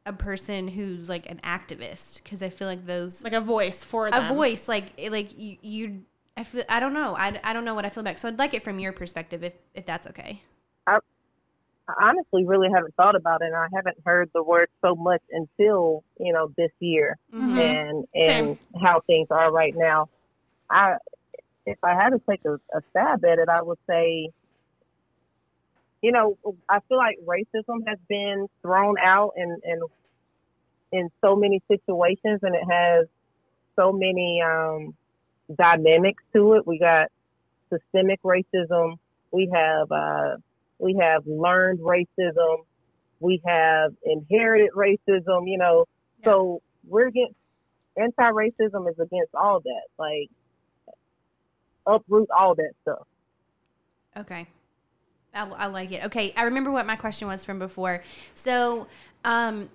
[0.07, 2.23] a person who's like an activist?
[2.23, 6.03] Because I feel like those Like a voice for a voice, like like you you.
[6.37, 7.17] I feel I don't know.
[7.17, 8.17] I, I don't know what I feel back.
[8.19, 10.43] So I'd like it from your perspective, if if that's okay.
[11.89, 15.23] I honestly really haven't thought about it, and I haven't heard the word so much
[15.31, 17.17] until you know this year.
[17.33, 17.59] Mhm.
[17.59, 20.09] and and how things are right now.
[20.71, 20.97] I
[21.65, 24.31] if I had to take a, a stab at it, I would say,
[26.03, 26.37] you know,
[26.69, 29.81] I feel like racism has been thrown out in in
[30.93, 33.07] in so many situations, and it has
[33.77, 34.95] so many um,
[35.57, 36.67] dynamics to it.
[36.67, 37.11] We got
[37.71, 38.99] systemic racism.
[39.31, 40.37] We have uh,
[40.79, 42.57] we have learned racism.
[43.21, 45.45] We have inherited racism.
[45.47, 45.85] You know,
[46.25, 47.35] so we're against
[47.97, 49.83] anti-racism is against all that.
[49.99, 50.31] Like
[51.87, 53.07] uproot all that stuff.
[54.17, 54.47] Okay.
[55.35, 56.05] I, I like it.
[56.07, 58.03] Okay, I remember what my question was from before.
[58.35, 58.87] So,
[59.25, 59.69] um,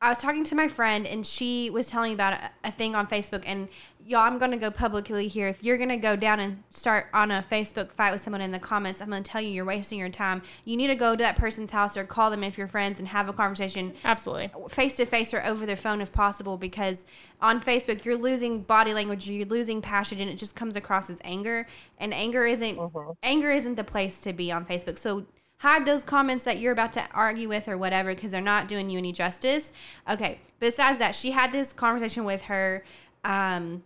[0.00, 2.94] I was talking to my friend, and she was telling me about a, a thing
[2.94, 3.42] on Facebook.
[3.44, 3.66] And
[4.06, 5.48] y'all, I'm going to go publicly here.
[5.48, 8.52] If you're going to go down and start on a Facebook fight with someone in
[8.52, 10.42] the comments, I'm going to tell you you're wasting your time.
[10.64, 13.08] You need to go to that person's house or call them if you're friends and
[13.08, 14.52] have a conversation Absolutely.
[14.68, 16.98] face to face or over their phone if possible because
[17.40, 21.18] on Facebook you're losing body language, you're losing passion and it just comes across as
[21.24, 21.66] anger
[21.98, 23.16] and anger isn't Mhm.
[23.24, 24.96] anger isn't the place to be on Facebook.
[24.96, 25.26] So
[25.58, 28.88] hide those comments that you're about to argue with or whatever because they're not doing
[28.90, 29.72] you any justice.
[30.08, 32.84] Okay, besides that, she had this conversation with her
[33.24, 33.82] um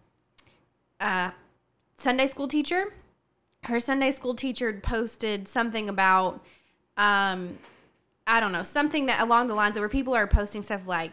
[1.00, 1.30] uh
[1.96, 2.92] Sunday school teacher.
[3.64, 6.44] Her Sunday school teacher posted something about
[6.96, 7.58] um
[8.26, 11.12] I don't know, something that along the lines of where people are posting stuff like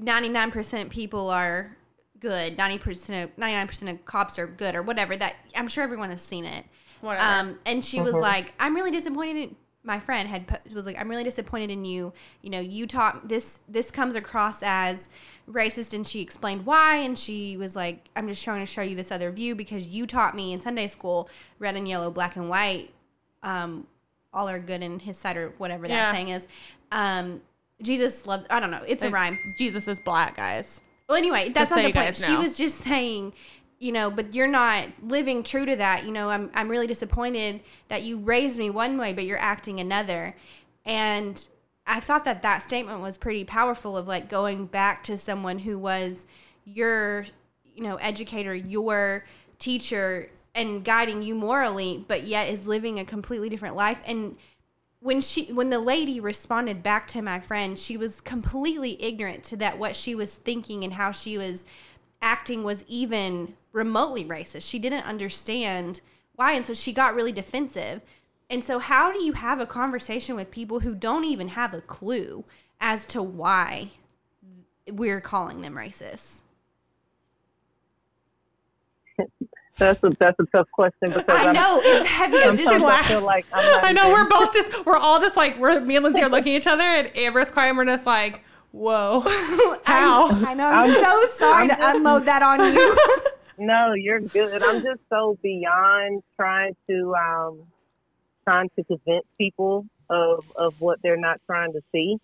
[0.00, 1.76] 99% people are
[2.20, 6.22] good, 90% of 99% of cops are good or whatever that I'm sure everyone has
[6.22, 6.64] seen it.
[7.00, 7.22] Whatever.
[7.22, 9.54] Um, and she was like, "I'm really disappointed."
[9.88, 12.12] My friend had po- was like, "I'm really disappointed in you.
[12.42, 13.58] You know, you taught this.
[13.68, 15.08] This comes across as
[15.50, 16.96] racist." And she explained why.
[16.96, 20.06] And she was like, "I'm just trying to show you this other view because you
[20.06, 22.90] taught me in Sunday school, red and yellow, black and white.
[23.42, 23.86] Um,
[24.32, 26.12] all are good in His sight, or whatever that Yeah.
[26.12, 26.46] saying is.
[26.92, 27.40] Um,
[27.80, 28.46] Jesus loved.
[28.50, 28.84] I don't know.
[28.86, 29.38] It's a rhyme.
[29.56, 30.80] Jesus is black, guys.
[31.08, 32.16] Well, anyway, that's Just so not the you point.
[32.16, 33.32] She was just saying,
[33.78, 36.04] you know, but you're not living true to that.
[36.04, 39.78] You know, I'm I'm really disappointed that you raised me one way, but you're acting
[39.80, 40.34] another.
[40.84, 41.44] And
[41.86, 45.78] I thought that that statement was pretty powerful of like going back to someone who
[45.78, 46.26] was
[46.64, 47.26] your,
[47.74, 49.24] you know, educator, your
[49.58, 54.00] teacher, and guiding you morally, but yet is living a completely different life.
[54.04, 54.36] And
[55.00, 59.56] when she when the lady responded back to my friend she was completely ignorant to
[59.56, 61.60] that what she was thinking and how she was
[62.20, 66.00] acting was even remotely racist she didn't understand
[66.36, 68.00] why and so she got really defensive
[68.50, 71.80] and so how do you have a conversation with people who don't even have a
[71.82, 72.44] clue
[72.80, 73.90] as to why
[74.90, 76.42] we're calling them racist
[79.76, 82.82] That's a that's a tough question because i I'm- know it's heavy this Sometimes is
[82.82, 85.80] I feel like I'm I know even- we're both just we're all just like we're
[85.80, 87.70] me and Lindsay are looking at each other and Amber's crying.
[87.70, 89.20] and we're just like, whoa.
[89.84, 90.30] How?
[90.30, 92.96] I know i'm so sorry to unload that on you
[93.58, 94.62] No, you're good.
[94.64, 97.64] I'm just so beyond trying to um
[98.48, 102.16] trying to convince people of of what they're not trying to see.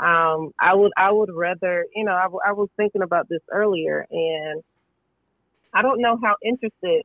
[0.00, 3.40] Um, I would I would rather you know I, w- I was thinking about this
[3.52, 4.62] earlier and
[5.74, 7.04] I don't know how interested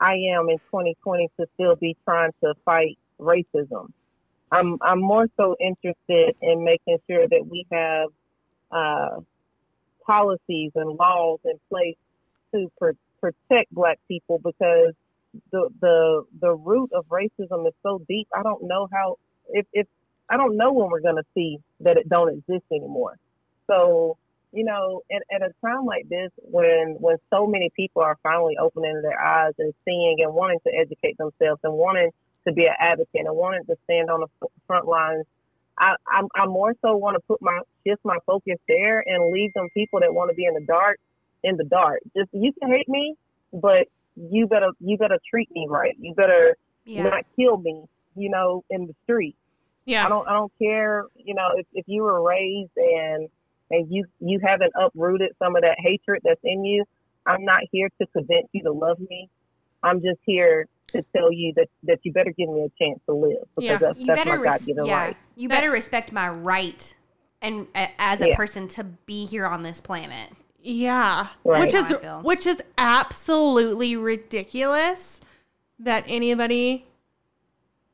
[0.00, 3.88] I am in 2020 to still be trying to fight racism.
[4.52, 8.08] I'm I'm more so interested in making sure that we have
[8.72, 9.20] uh,
[10.06, 11.96] policies and laws in place
[12.54, 14.94] to pr- protect Black people because
[15.50, 18.28] the the the root of racism is so deep.
[18.34, 19.18] I don't know how
[19.50, 19.86] if if
[20.28, 23.18] I don't know when we're gonna see that it don't exist anymore.
[23.66, 24.18] So
[24.52, 28.56] you know, at, at a time like this, when when so many people are finally
[28.60, 32.10] opening their eyes and seeing and wanting to educate themselves and wanting
[32.46, 35.24] to be an advocate and wanting to stand on the front lines,
[35.78, 39.54] I I, I more so want to put my shift my focus there and leave
[39.54, 41.00] them people that want to be in the dark
[41.42, 42.00] in the dark.
[42.16, 43.14] Just you can hate me,
[43.52, 45.94] but you better you better treat me right.
[45.98, 47.04] You better Yeah.
[47.04, 47.84] not kill me.
[48.14, 49.36] You know, in the street.
[49.86, 50.04] Yeah.
[50.04, 53.28] I don't I don't care, you know, if, if you were raised and
[53.70, 56.84] and you you haven't uprooted some of that hatred that's in you,
[57.26, 59.30] I'm not here to convince you to love me.
[59.82, 63.14] I'm just here to tell you that, that you better give me a chance to
[63.14, 63.78] live because Yeah.
[63.78, 65.16] that's, you that's better my res- God given yeah, right.
[65.36, 66.94] you better respect my right
[67.40, 68.36] and uh, as a Yeah.
[68.36, 70.28] person to be here on this planet.
[70.62, 71.28] Yeah.
[71.44, 71.60] Right.
[71.60, 72.22] Which is how I feel.
[72.22, 75.20] which is absolutely ridiculous
[75.78, 76.86] that anybody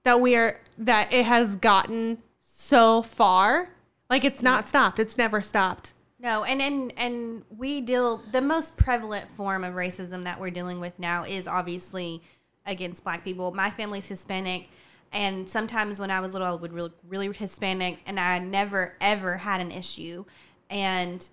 [0.04, 3.70] that we are that it has gotten so far.
[4.10, 4.98] Like it's not stopped.
[4.98, 5.92] It's never stopped.
[6.20, 10.80] No, and and and we deal the most prevalent form of racism that we're dealing
[10.80, 12.22] with now is obviously
[12.66, 13.52] against black people.
[13.52, 14.68] My family's Hispanic,
[15.12, 19.36] and sometimes when I was little, I would really really Hispanic, and I never ever
[19.36, 20.24] had an issue,
[20.68, 21.26] and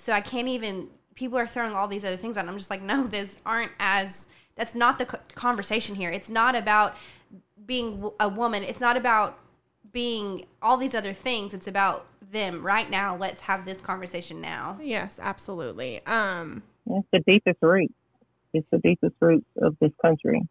[0.00, 0.88] so I can't even.
[1.14, 2.48] People are throwing all these other things on.
[2.48, 4.28] I'm just like, no, those aren't as.
[4.56, 6.10] That's not the conversation here.
[6.10, 6.96] It's not about
[7.66, 8.62] being a woman.
[8.62, 9.38] It's not about
[9.92, 11.54] being all these other things.
[11.54, 13.16] It's about them right now.
[13.16, 14.78] Let's have this conversation now.
[14.82, 16.04] Yes, absolutely.
[16.06, 17.92] Um It's the deepest root.
[18.52, 20.42] It's the deepest root of this country.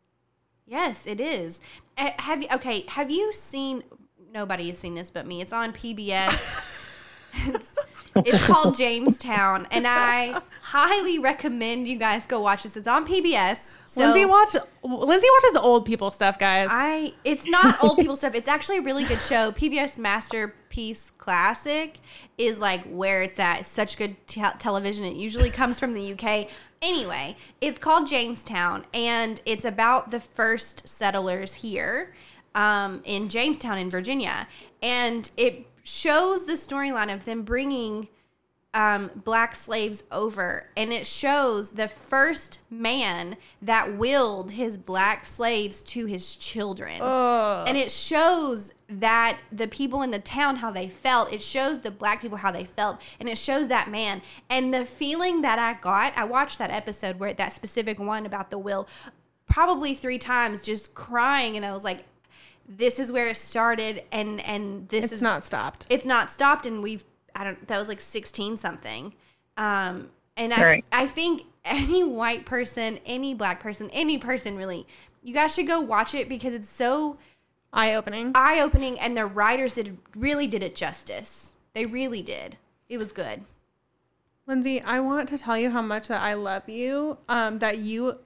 [0.65, 1.61] Yes, it is.
[1.97, 2.85] Uh, Have you okay?
[2.87, 3.83] Have you seen?
[4.31, 5.41] Nobody has seen this but me.
[5.41, 6.75] It's on PBS.
[8.25, 12.77] it's, it's called Jamestown, and I highly recommend you guys go watch this.
[12.77, 13.57] It's on PBS.
[13.85, 14.53] So Lindsay watch
[14.83, 16.67] Lindsay watches old people stuff, guys.
[16.71, 18.35] I it's not old people stuff.
[18.35, 19.51] It's actually a really good show.
[19.51, 21.97] PBS Masterpiece Classic
[22.37, 23.61] is like where it's at.
[23.61, 25.05] It's such good te- television.
[25.05, 26.49] It usually comes from the UK.
[26.81, 32.13] Anyway, it's called Jamestown, and it's about the first settlers here
[32.55, 34.47] um, in Jamestown, in Virginia,
[34.81, 38.07] and it shows the storyline of them bringing
[38.73, 45.81] um, black slaves over, and it shows the first man that willed his black slaves
[45.81, 47.01] to his children.
[47.67, 51.33] And it shows that the people in the town how they felt.
[51.33, 54.21] It shows the black people how they felt, and it shows that man.
[54.51, 58.51] And the feeling that I got, I watched that episode where that specific one about
[58.51, 58.87] the will,
[59.47, 62.05] probably three times, just crying, and I was like,
[62.69, 65.85] "This is where it started," and and this it's is not stopped.
[65.89, 67.03] it's not stopped and we've
[67.35, 69.13] i don't that was like 16 something
[69.57, 70.85] um and i Right.
[70.91, 74.87] i think any white person any black person any person really
[75.21, 77.17] you guys should go watch it because it's so
[77.71, 78.31] Eye opening.
[78.33, 83.43] eye-opening and the writers did really did it justice they really did it was good
[84.47, 87.19] Lindsay, I want to tell you how much that I love you.
[87.29, 88.17] Um, that you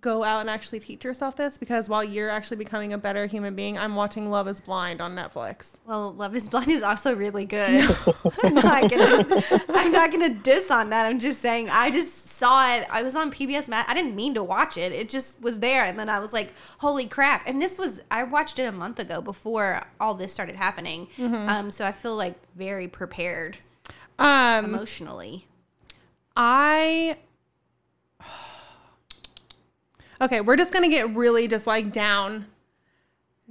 [0.00, 3.54] go out and actually teach yourself this because while you're actually becoming a better human
[3.56, 5.78] being, I'm watching Love is Blind on Netflix.
[5.84, 7.80] well love is blind is also really good.
[8.44, 11.06] I'm not gonna i'm not gonna diss on that.
[11.06, 12.86] I'm just saying i just saw it.
[12.90, 13.88] I was on pbs Matt.
[13.88, 14.92] i didn't mean to watch it.
[14.92, 17.42] It just was there and then i was like holy crap.
[17.46, 21.08] And this was i watched it a month ago before all this started happening.
[21.18, 23.58] Um so i feel like very prepared
[24.20, 25.46] Um, emotionally.
[26.36, 27.16] I.
[30.20, 32.46] Okay, we're just gonna get really just like down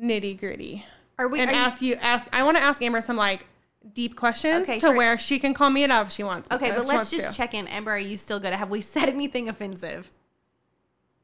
[0.02, 0.86] nitty gritty
[1.18, 2.28] are we and are you- ask you ask.
[2.32, 3.46] I want to ask Amber some like
[3.94, 6.48] deep questions Okay, to where she can call me it up if she wants.
[6.52, 7.38] okay but let's just to.
[7.38, 10.12] check in amber are you still good have we said anything offensive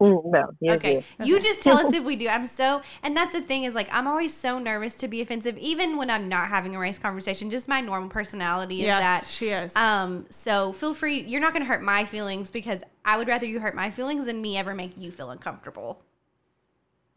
[0.02, 1.04] Mm, no, you're Okay.
[1.24, 2.28] You just tell us if we do.
[2.28, 5.58] I'm so, and that's the thing is like, I'm always so nervous to be offensive,
[5.58, 7.50] even when I'm not having a race conversation.
[7.50, 9.26] Just my normal personality is Yes, that.
[9.28, 9.74] she is.
[9.76, 11.22] Um, so feel free.
[11.22, 14.26] You're not going to hurt my feelings because I would rather you hurt my feelings
[14.26, 16.02] than me ever make you feel uncomfortable.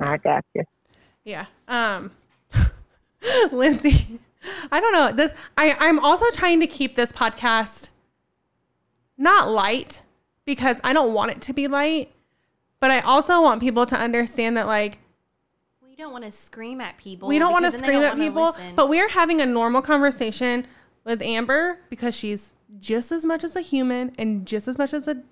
[0.01, 0.63] I got you.
[1.25, 1.47] Yeah.
[1.67, 2.13] Um
[3.53, 4.21] Lindsay,
[4.73, 5.11] I don't know.
[5.13, 7.91] This I I'm also trying to keep this podcast
[9.17, 10.01] not light
[10.45, 12.13] because I don't want it to be light,
[12.81, 14.99] but I also want people to understand that like
[15.87, 17.29] We don't want to scream at people.
[17.29, 18.75] we don't want to because then they scream at people, listen.
[18.75, 20.67] but we're having a normal conversation
[21.05, 25.09] with Amber because she's just as much as a human and just as much as
[25.09, 25.23] a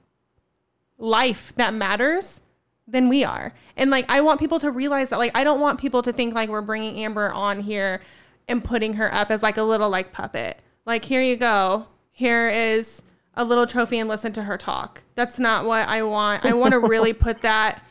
[0.99, 2.41] life that matters
[2.89, 3.53] than we are.
[3.77, 6.35] And like I want people to realize that like I don't want people to think
[6.35, 8.01] like we're bringing Amber on here
[8.49, 10.59] and putting her up as like a little like puppet.
[10.85, 11.87] Like here you go.
[12.13, 13.03] Here is
[13.37, 15.03] a little trophy and listen to her talk.
[15.15, 16.45] That's not what I want.
[16.45, 17.83] I want to really put that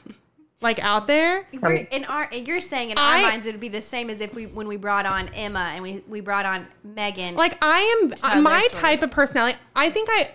[0.61, 1.45] like out there.
[1.61, 4.21] We're, in our, you're saying in I- our minds it would be the same as
[4.21, 7.35] if we when we brought on Emma and we we brought on Megan.
[7.35, 9.57] Like I am my their type of personality.
[9.75, 10.31] I think I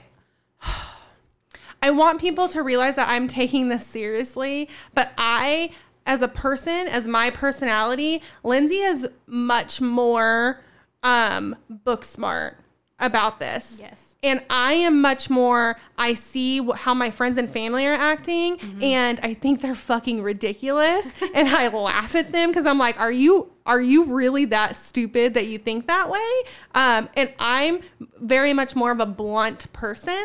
[1.83, 5.71] I want people to realize that I'm taking this seriously, but I
[6.07, 10.61] as a person, as my personality, Lindsay is much more
[11.03, 12.59] um book smart
[12.99, 13.77] about this.
[13.81, 14.10] yes.
[14.23, 19.19] And I am much more, I see how my friends and family are acting, and
[19.23, 21.11] I think they're fucking ridiculous.
[21.35, 25.33] and I laugh at them because I'm like, are you, are you really that stupid
[25.35, 26.31] that you think that way?
[26.75, 27.81] Um, and I'm
[28.19, 30.23] very much more of a blunt person.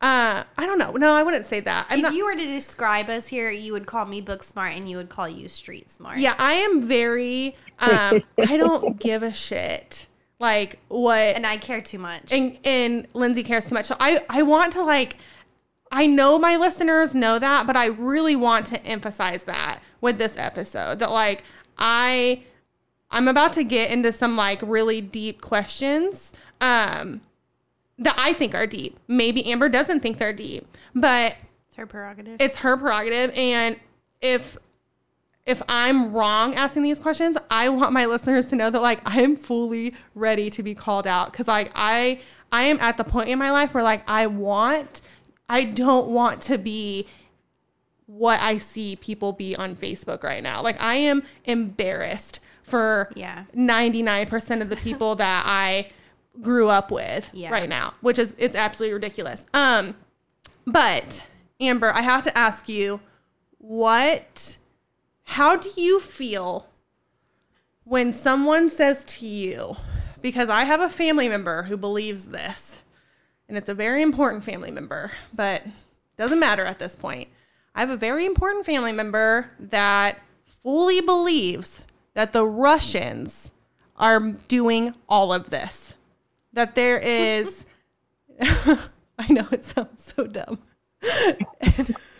[0.00, 0.92] Uh, I don't know.
[0.92, 1.86] No, I wouldn't say that.
[1.90, 2.14] I'm if not.
[2.14, 5.08] you were to describe us here, you would call me book smart and you would
[5.08, 6.18] call you street smart.
[6.18, 10.06] yeah, I am very, um, I don't give a shit.
[10.38, 12.30] Like what And I care too much.
[12.32, 13.86] and and Lindsay cares too much.
[13.86, 15.16] So I I want to like
[15.90, 20.36] I know my listeners know that, but I really want to emphasize that with this
[20.36, 21.42] episode that like
[21.78, 22.42] I
[23.10, 27.20] I'm about to get into some like really deep questions um
[27.98, 28.98] that I think are deep.
[29.08, 31.36] Maybe Amber doesn't think they're deep, but
[31.68, 32.36] it's her prerogative.
[32.40, 33.78] it's her prerogative and
[34.20, 34.58] if
[35.46, 39.20] if I'm wrong asking these questions, I want my listeners to know that like I
[39.22, 42.20] am fully ready to be called out cuz like I
[42.52, 45.00] I am at the point in my life where like I want
[45.48, 47.06] I don't want to be
[48.06, 50.62] what I see people be on Facebook right now.
[50.62, 53.44] Like I am embarrassed for Yeah.
[53.54, 55.90] 99% of the people that I
[56.40, 57.50] grew up with Yeah.
[57.50, 59.46] right now, which is it's absolutely ridiculous.
[59.54, 59.94] Um
[60.66, 61.24] but
[61.60, 63.00] Amber, I have to ask you
[63.58, 64.56] what
[65.26, 66.66] how do you feel
[67.84, 69.76] when someone says to you
[70.20, 72.82] because I have a family member who believes this
[73.48, 75.62] and it's a very important family member, but
[76.16, 77.28] doesn't matter at this point.
[77.74, 83.52] I have a very important family member that fully believes that the Russians
[83.96, 84.18] are
[84.48, 85.94] doing all of this.
[86.52, 87.66] That there is
[89.18, 90.58] I know it sounds so dumb.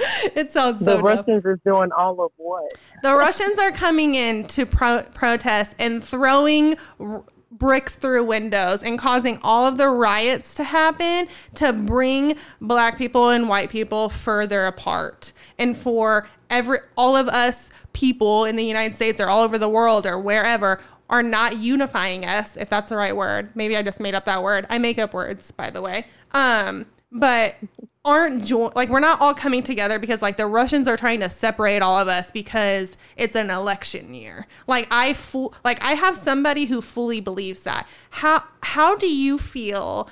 [0.34, 1.04] it sounds so the dumb.
[1.04, 2.72] Russians is doing all of what?
[3.02, 8.98] The Russians are coming in to pro- protest and throwing r- bricks through windows and
[8.98, 14.64] causing all of the riots to happen to bring black people and white people further
[14.66, 19.58] apart and for every all of us people in the United States or all over
[19.58, 20.80] the world or wherever
[21.10, 23.50] are not unifying us if that's the right word.
[23.54, 24.64] Maybe I just made up that word.
[24.70, 26.06] I make up words by the way.
[26.32, 27.56] Um but
[28.04, 31.28] aren't jo- like we're not all coming together because like the Russians are trying to
[31.28, 34.46] separate all of us because it's an election year.
[34.66, 37.86] Like I full like I have somebody who fully believes that.
[38.10, 40.08] How how do you feel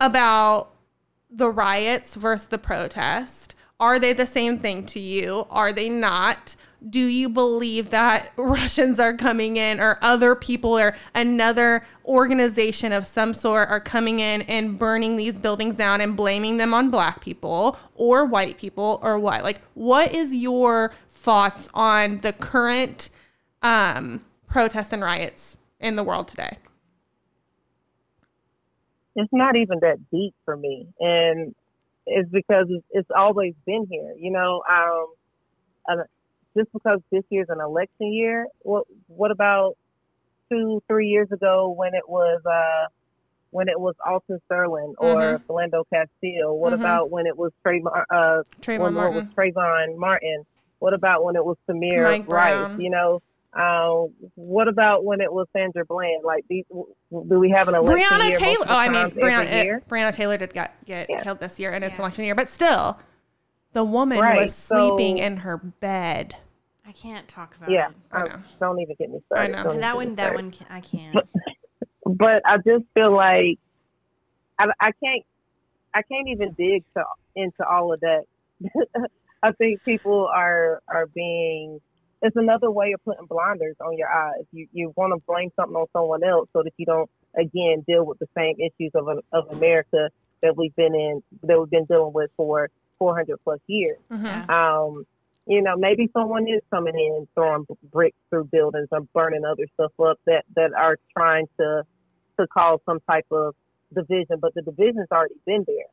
[0.00, 0.72] about
[1.28, 3.55] the riots versus the protest?
[3.78, 5.46] Are they the same thing to you?
[5.50, 6.56] Are they not?
[6.88, 13.06] Do you believe that Russians are coming in or other people or another organization of
[13.06, 17.20] some sort are coming in and burning these buildings down and blaming them on black
[17.20, 19.42] people or white people or what?
[19.42, 23.10] Like, what is your thoughts on the current
[23.62, 26.56] um, protests and riots in the world today?
[29.16, 31.54] It's not even that deep for me, and
[32.06, 34.14] it's because it's, always been here.
[34.18, 36.02] You know, um,
[36.56, 39.74] just because this year's an election year, what what about
[40.50, 42.88] two, three years ago when it was uh,
[43.50, 46.58] when it was Alton Sterling or Philando Castile?
[46.58, 46.80] What Mhm.
[46.80, 49.28] about when it was Trayvon, uh, Trayvon when it was Martin.
[49.36, 50.44] Trayvon Martin?
[50.78, 52.66] What about when it was Tamir Mike Rice?
[52.68, 52.80] Brown.
[52.80, 53.20] You know,
[53.52, 56.22] uh, what about when it was Sandra Bland?
[56.24, 58.66] Like, these, do we have an election Breonna year Taylor.
[58.68, 59.82] Oh, I mean, times every Breonna, year?
[59.84, 61.22] uh, Breonna Taylor did get, get Yeah.
[61.22, 62.98] killed this year, and it's election year, but still,
[63.72, 66.36] the woman Right, was sleeping so- in her bed.
[66.86, 67.94] I can't talk about Yeah, it.
[68.12, 69.52] I um, don't even get me I started.
[69.64, 69.80] know.
[69.80, 71.16] That one, me that one, I can't.
[72.04, 73.58] But I just feel like
[74.58, 75.24] I, I can't,
[75.92, 78.22] I can't even dig to, into all of that.
[79.42, 81.80] I think people are are being.
[82.26, 84.44] It's another way of putting blinders on your eyes.
[84.52, 88.04] You you want to blame something on someone else so that you don't again deal
[88.04, 90.10] with the same issues of of America
[90.42, 92.68] that we've been in that we've been dealing with for
[92.98, 93.98] 400 plus years.
[94.10, 94.48] Mhm.
[94.50, 95.06] Um,
[95.46, 99.92] you know, maybe someone is coming in throwing bricks through buildings or burning other stuff
[100.00, 101.82] up that that are trying to
[102.38, 103.54] to cause some type of
[103.94, 105.90] division, but the division's already been there.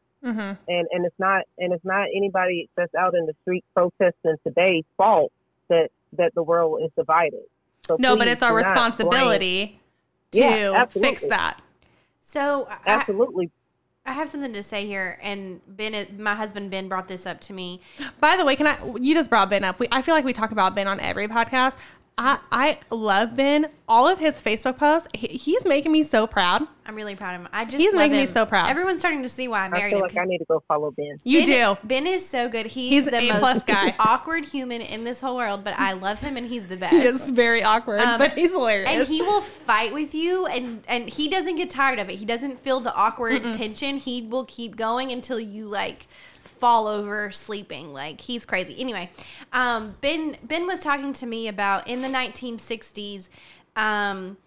[0.69, 4.86] and and it's not and it's not anybody that's out in the street protesting today's
[4.97, 5.31] fault
[5.69, 7.41] that that the world is divided.
[7.86, 9.80] So No, but it's our not blame- responsibility
[10.32, 11.59] Yeah, to fix that.
[12.22, 13.51] So I, Absolutely.
[14.05, 17.53] I have something to say here, and Ben, my husband Ben, brought this up to
[17.53, 17.80] me.
[18.20, 18.78] By the way, can I?
[18.99, 19.80] You just brought Ben up.
[19.80, 21.76] We, I feel like we talk about Ben on every podcast.
[22.18, 23.68] I, I love Ben.
[23.88, 26.61] All of his Facebook posts, he, he's making me so proud.
[26.86, 27.49] I'm really proud of him.
[27.51, 28.70] I just He's love making me so proud.
[28.70, 30.03] Everyone's starting to see why I I married feel him.
[30.03, 31.18] like I need to go follow Ben.
[31.24, 31.78] You ben, do.
[31.88, 32.68] Ben is so good.
[32.68, 33.95] He's, He's the an most A-plus guy.
[33.99, 36.93] awkward human in this whole world, but I love him and he's the best.
[36.93, 38.89] It's very awkward, Um, but he's hilarious.
[38.89, 42.26] and he will fight with you and and he doesn't get tired of it he
[42.26, 46.07] doesn't feel the awkward tension he will keep going until you like
[46.64, 49.11] fall over sleeping like he's crazy anyway
[49.51, 53.28] um ben ben was talking to me about in the 1960s
[53.76, 54.38] um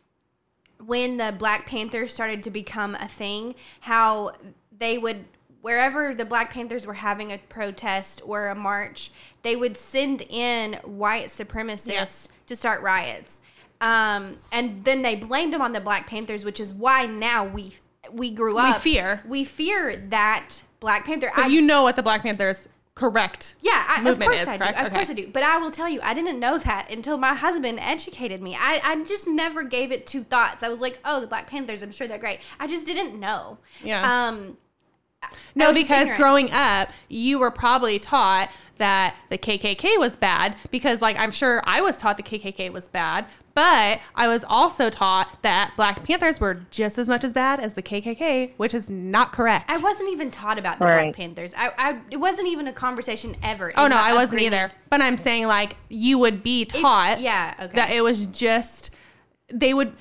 [0.83, 4.33] when the black panthers started to become a thing how
[4.79, 5.27] they would
[5.61, 9.11] wherever the black panthers were having a protest or a march
[9.43, 12.29] they would send in white supremacists Yes.
[12.47, 13.37] to start riots
[13.83, 17.75] um, and then they blamed them on the black panthers which is why now we
[18.11, 19.23] we grew up fear.
[19.29, 23.84] we fear that black panther but I- you know what the Black Panthers correct yeah,
[23.89, 24.74] I, of movement course is, I correct?
[24.78, 24.80] do.
[24.80, 24.95] Of Okay.
[24.97, 25.28] course I do.
[25.28, 28.57] But I will tell you, I didn't know that until my husband educated me.
[28.59, 30.62] I, I just never gave it two thoughts.
[30.62, 32.41] I was like, oh, the Black Panthers, I'm sure they're great.
[32.59, 33.59] I just didn't know.
[33.84, 34.01] Yeah.
[34.28, 34.57] Um,
[35.55, 38.49] No, because growing up, you were probably taught
[38.79, 42.89] that the KKK was bad because, like, I'm sure I was taught the KKK was
[42.89, 47.59] bad, but I was also taught that Black Panthers were just as much as bad
[47.61, 49.70] as the KKK, which is not correct.
[49.70, 51.05] I wasn't even taught about the Right.
[51.05, 51.55] Black Panthers.
[51.57, 53.72] I, I, it wasn't even a conversation ever.
[53.77, 54.70] oh no, my I wasn't either.
[54.91, 57.74] But I'm saying like you would be It- taught yeah, okay.
[57.77, 58.91] that it was just
[59.49, 59.95] they would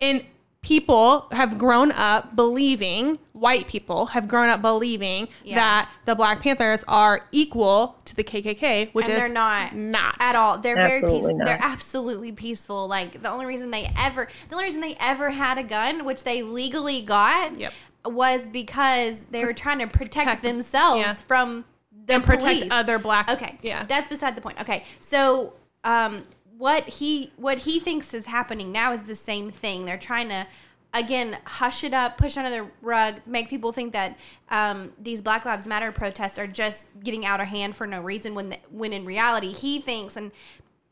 [0.00, 0.24] and
[0.62, 5.56] people have grown up believing white people have grown up believing Yeah.
[5.56, 10.14] that the black panthers are equal to the kkk which and is they're not not
[10.20, 10.58] at all.
[10.58, 11.36] They're very peaceful.
[11.36, 11.44] not.
[11.46, 12.86] They're absolutely peaceful.
[12.86, 16.22] Like the only reason they ever, the only reason they ever had a gun, which
[16.22, 17.72] they legally got, Yep.
[18.06, 21.12] was because they were trying to protect, Protect- themselves yeah.
[21.14, 21.64] from
[22.06, 24.60] the and protect other black Okay, yeah that's beside the point.
[24.60, 26.22] Okay, so um,
[26.62, 29.84] what he what he thinks is happening now is the same thing.
[29.84, 30.46] They're trying to
[30.94, 34.16] again hush it up, push under the rug, make people think that
[34.48, 38.36] um, these Black Lives Matter protests are just getting out of hand for no reason.
[38.36, 40.30] When the, when in reality, he thinks and.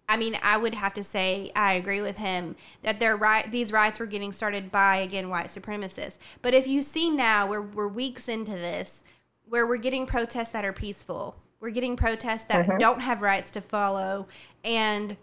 [0.08, 3.48] I mean, I would have to say I agree with him that they're right.
[3.48, 6.18] These riots were getting started by again white supremacists.
[6.42, 9.04] But if you see now, we're we're weeks into this,
[9.48, 11.36] where we're getting protests that are peaceful.
[11.60, 14.26] We're getting protests that don't have rights to follow.
[14.64, 15.16] And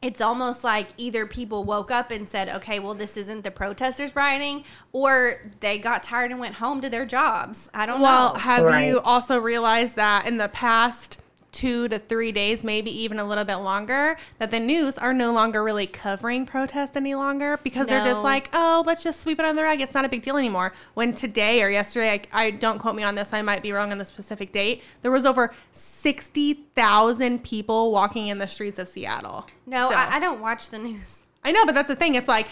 [0.00, 4.14] it's almost like either people woke up and said, okay, well, this isn't the protesters
[4.14, 7.68] rioting, or they got tired and went home to their jobs.
[7.74, 8.38] I don't well know.
[8.40, 8.86] have Right.
[8.86, 11.20] you also realized that in the past
[11.50, 15.32] two to three days maybe even a little bit longer that the news are no
[15.32, 19.44] longer really covering protests any longer because they're just like oh let's just sweep it
[19.44, 22.50] under the rug it's not a big deal anymore when today or yesterday I, I
[22.50, 25.24] don't quote me on this i might be wrong on the specific date there was
[25.24, 29.98] over 60000 people walking in the streets of seattle no, Still.
[29.98, 31.16] I, I don't watch the news.
[31.44, 32.14] I know, but that's the thing.
[32.14, 32.48] It's like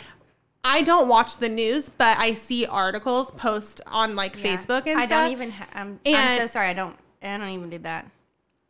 [0.63, 4.57] I don't watch the news, but I see articles post on like Yeah.
[4.57, 5.23] Facebook and I stuff.
[5.25, 5.51] don't even.
[5.53, 6.69] Ha- I'm, I'm so sorry.
[6.69, 6.97] I don't.
[7.23, 8.07] I don't even do that.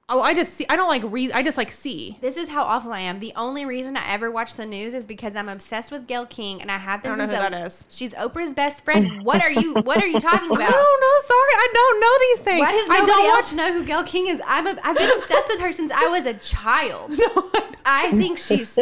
[0.09, 0.67] Oh, I just see.
[0.69, 1.33] I don't like read.
[1.33, 2.19] I just like see.
[2.21, 3.21] This is how awful I am.
[3.21, 6.61] The only reason I ever watch the news is because I'm obsessed with Gail King,
[6.61, 7.87] and I have been I don't know who that is.
[7.91, 9.25] She's Oprah's best friend.
[9.25, 9.75] What are you?
[9.75, 10.73] What are you talking about?
[10.73, 11.27] Oh, don't know.
[11.27, 12.61] Sorry, I don't know these things.
[12.61, 14.41] Why does I don't else know who Gail King is?
[14.47, 17.11] I'm a, I've been obsessed with her since I was a child.
[17.37, 17.77] watch.
[17.85, 18.79] I think she's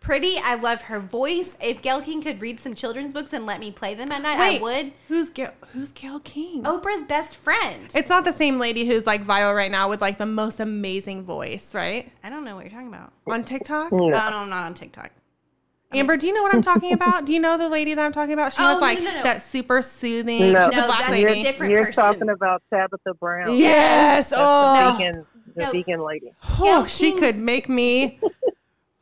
[0.00, 0.38] pretty.
[0.38, 1.50] I love her voice.
[1.60, 4.38] If Gail King could read some children's books and let me play them at night,
[4.38, 4.92] Wait, I would.
[5.08, 5.52] Who's Gail?
[5.72, 6.62] Who's Gail King?
[6.62, 7.90] Oprah's best friend.
[7.94, 11.24] It's not the same lady who's like viral right now with like the most amazing
[11.24, 12.10] voice, right?
[12.24, 13.12] I don't know what you're talking about.
[13.26, 13.92] On TikTok.
[13.92, 13.98] No.
[14.08, 15.10] No, no, I'm not on TikTok.
[15.92, 17.24] Amber, do you know what I'm talking about?
[17.26, 18.52] Do you know the lady that I'm talking about?
[18.52, 19.22] She Oh, has no, like no, no.
[19.22, 20.52] that super soothing.
[20.52, 20.60] No.
[20.68, 21.40] She's a No, black that's lady.
[21.40, 22.02] a different You're person.
[22.04, 23.54] talking about Tabitha Brown.
[23.56, 24.30] Yes.
[24.30, 24.92] That's Oh.
[24.92, 25.70] the vegan, the No.
[25.72, 26.32] vegan lady.
[26.58, 28.18] Oh, Gail she King's- could make me.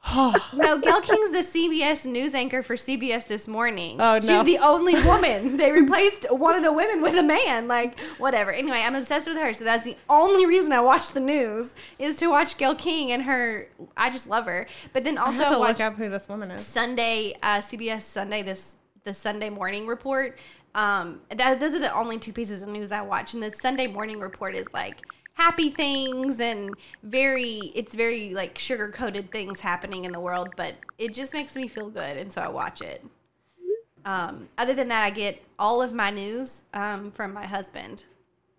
[0.54, 4.00] No, Gail King's the CBS news anchor for CBS this morning.
[4.00, 4.20] Oh, no.
[4.20, 5.56] She's the only woman.
[5.56, 7.66] They replaced one of the women with a man.
[7.68, 8.52] Like, whatever.
[8.52, 9.52] Anyway, I'm obsessed with her.
[9.52, 13.22] So that's the only reason I watch the news is to watch Gail King and
[13.24, 13.68] her.
[13.96, 14.66] I just love her.
[14.92, 16.66] But then I also have to watch look up who this woman is.
[16.66, 20.38] Sunday, uh, CBS Sunday, this the Sunday morning report.
[20.74, 23.86] Um, that, those are the only two pieces of news I watch, and the Sunday
[23.86, 25.02] morning report is like
[25.34, 30.74] happy things and very, it's very like sugar coated things happening in the world, but
[30.98, 33.04] it just makes me feel good, and so I watch it.
[34.04, 38.04] Um, other than that, I get all of my news um, from my husband.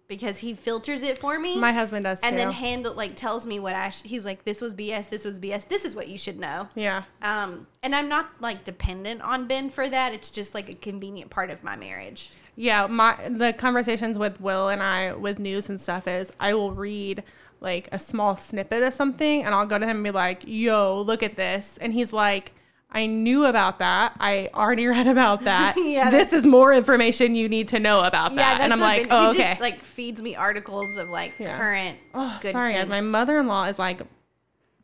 [0.07, 1.57] because he filters it for me.
[1.57, 2.27] My husband does too.
[2.27, 5.25] and then handle like tells me what I sh- he's like this was BS this
[5.25, 6.67] was BS this is what you should know.
[6.75, 7.03] yeah.
[7.23, 10.13] Um and I'm not like dependent on Ben for that.
[10.13, 12.29] It's just like a convenient part of my marriage.
[12.55, 16.73] Yeah, my the conversations with Will and I with news and stuff is I will
[16.73, 17.23] read
[17.61, 21.01] like a small snippet of something and I'll go to him and be like, "Yo,
[21.01, 22.53] look at this." And he's like,
[22.91, 24.15] "I knew about that.
[24.19, 25.75] I already read about that.
[25.95, 29.11] Yeah, this is more information you need to know about that." and I'm like, Ben-
[29.11, 31.57] "Oh, he okay." just like feeds me articles of like Yeah.
[31.57, 32.87] current oh, good sorry, guys.
[32.87, 34.01] My mother-in-law is like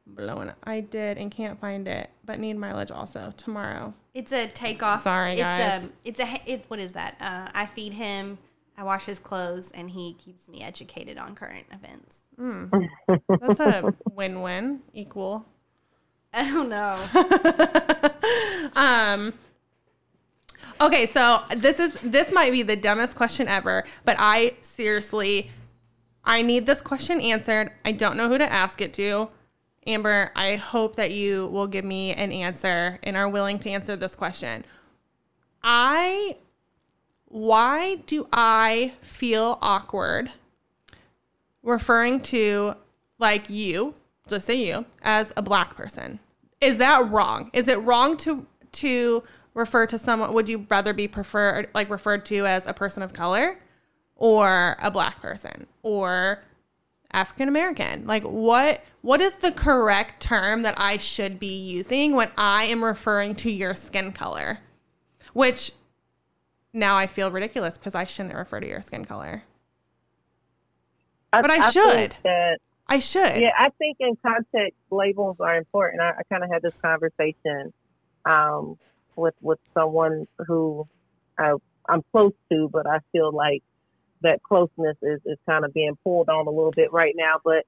[0.05, 0.55] blowing it.
[0.63, 3.93] I did and can't find it, but need mileage also tomorrow.
[4.13, 5.01] It's a takeoff.
[5.01, 5.87] Sorry, it's guys.
[5.87, 7.17] A, it's a it, what is that?
[7.19, 8.37] Uh, I feed him,
[8.77, 12.19] I wash his clothes, and he keeps me educated on current events.
[13.27, 15.45] That's a win-win equal.
[16.33, 16.97] I don't know.
[18.79, 19.33] um
[20.79, 25.51] okay so this is this might be the dumbest question ever but i seriously
[26.23, 29.29] i need this question answered i don't know who to ask it to
[29.87, 33.95] amber i hope that you will give me an answer and are willing to answer
[33.95, 34.63] this question
[35.63, 36.35] i
[37.25, 40.31] why do i feel awkward
[41.63, 42.75] referring to
[43.19, 43.93] like you,
[44.27, 46.19] just say you, as a black person.
[46.59, 47.49] Is that wrong?
[47.53, 49.23] Is it wrong to to
[49.53, 53.11] refer to someone would you rather be preferred like referred to as a person of
[53.11, 53.59] color
[54.15, 56.41] or a black person or
[57.13, 58.07] African American?
[58.07, 62.83] Like what what is the correct term that I should be using when I am
[62.83, 64.59] referring to your skin color?
[65.33, 65.71] Which
[66.73, 69.43] now I feel ridiculous because I shouldn't refer to your skin color.
[71.31, 72.15] But I think should.
[72.23, 73.37] that I should.
[73.37, 76.01] Yeah, I think in context labels are important.
[76.01, 77.71] I, I kind of had this conversation
[78.25, 78.77] um,
[79.15, 80.87] with with someone who
[81.37, 81.53] I,
[81.87, 83.63] I'm close to, but I feel like
[84.21, 87.39] that closeness is, is kind of being pulled on a little bit right now.
[87.43, 87.65] But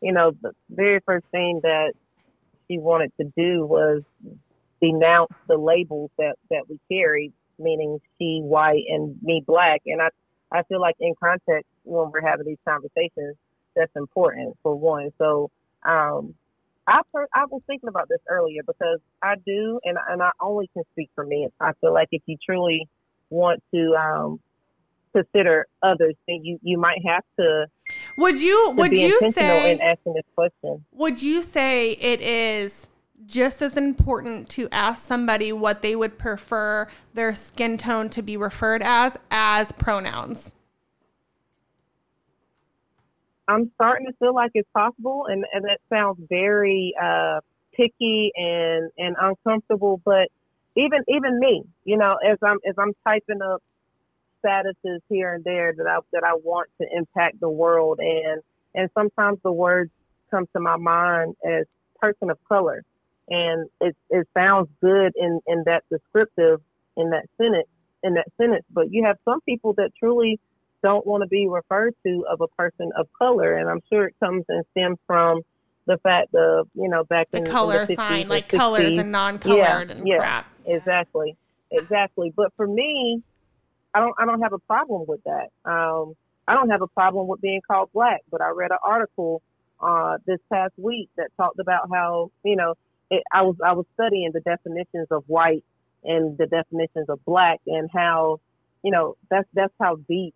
[0.00, 1.92] you know, the very first thing that
[2.68, 4.02] she wanted to do was
[4.80, 9.82] denounce the labels that that we carry, meaning she white and me black.
[9.86, 10.08] And I
[10.52, 13.36] I feel like in context when we're having these conversations,
[13.74, 15.10] that's important for one.
[15.18, 15.50] So
[15.84, 16.34] um,
[16.86, 20.68] I per- I was thinking about this earlier because I do, and and I only
[20.72, 21.48] can speak for me.
[21.60, 22.88] I feel like if you truly
[23.30, 24.40] want to um,
[25.16, 27.66] consider others, then you you might have to,
[28.16, 30.84] Would you to would you say in asking this question.
[30.92, 32.88] would you say it is
[33.24, 38.36] just as important to ask somebody what they would prefer their skin tone to be
[38.36, 40.54] referred as as pronouns?
[43.48, 47.40] I'm starting to feel like it's possible, and, and that sounds very uh,
[47.74, 50.00] picky and, and uncomfortable.
[50.04, 50.28] But
[50.76, 53.62] even even me, you know, as I'm as I'm typing up
[54.44, 58.42] statuses here and there that I that I want to impact the world, and
[58.74, 59.90] and sometimes the words
[60.30, 61.66] come to my mind as
[62.00, 62.82] person of color,
[63.28, 66.60] and it it sounds good in in that descriptive
[66.96, 67.68] in that sentence
[68.02, 68.64] in that sentence.
[68.70, 70.38] But you have some people that truly
[70.82, 74.14] don't want to be referred to of a person of color, and I'm sure it
[74.20, 75.42] comes and stems from
[75.86, 78.94] the fact of you know back The in, in color the 50s sign, like colors
[78.94, 80.18] and non-colored and yeah.
[80.18, 80.46] crap.
[80.66, 81.36] Exactly,
[81.70, 82.32] exactly.
[82.36, 83.22] But for me,
[83.96, 85.48] I don't I don't have a problem with that.
[85.64, 86.14] Um,
[86.46, 88.20] I don't have a problem with being called black.
[88.30, 89.40] But I read an article
[89.80, 92.74] uh, this past week that talked about how you know
[93.10, 95.64] it, I was I was studying the definitions of white
[96.04, 98.40] and the definitions of black and how
[98.82, 100.34] you know that's that's how deep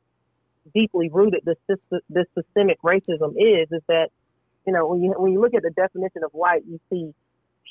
[0.73, 4.09] deeply rooted this this systemic racism is is that
[4.67, 7.13] you know when you when you look at the definition of white you see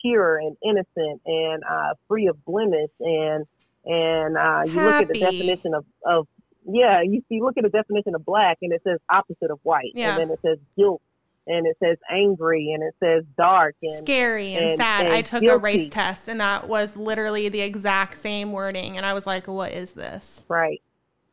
[0.03, 3.47] pure and innocent and uh, free of blemish and
[3.89, 6.27] and uh, you look at the definition of, of
[6.71, 9.91] yeah you see look at the definition of black and it says opposite of white
[9.95, 10.11] Yeah.
[10.11, 11.01] and then it says guilt
[11.47, 15.05] and it says angry and it says dark and Scary and, and- sad.
[15.07, 19.05] and I took a race test and that was literally the exact same wording and
[19.05, 20.81] I was like, "What is this?" Right,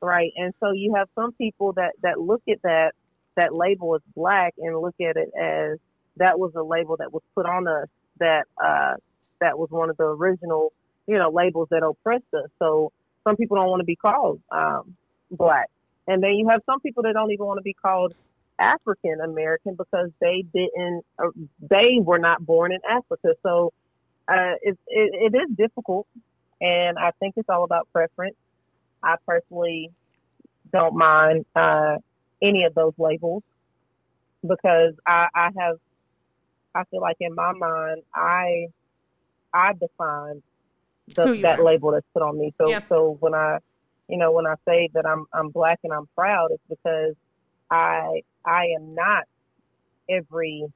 [0.01, 0.33] right.
[0.37, 2.93] And so you have some people that that look at that
[3.37, 5.79] that label as black and look at it as
[6.17, 7.89] that was a label that was put on us
[8.19, 8.95] that uh,
[9.43, 10.73] that was one of the original
[11.07, 12.51] you know labels that oppress us.
[12.59, 12.93] So
[13.25, 14.97] some people don't want to be called um,
[15.31, 15.69] black,
[16.07, 18.15] and then you have some people that don't even want to be called
[18.59, 21.29] African American because they didn't uh,
[21.61, 23.35] they were not born in Africa.
[23.43, 23.73] So
[24.29, 26.07] uh, it, it it is difficult,
[26.61, 28.37] and I think it's all about preference.
[29.03, 29.91] I personally
[30.73, 31.99] don't mind uh,
[32.43, 33.43] any of those labels
[34.47, 35.77] because I, I have
[36.75, 38.69] I feel like in my mind I
[39.53, 40.43] I define
[41.15, 41.65] the, that are.
[41.65, 42.55] label that's put on me.
[42.59, 42.81] So Yeah.
[42.89, 43.59] so when I
[44.09, 47.15] you know when I say that I'm I'm black and I'm proud, it's because
[47.71, 49.25] I I am not
[50.09, 50.67] every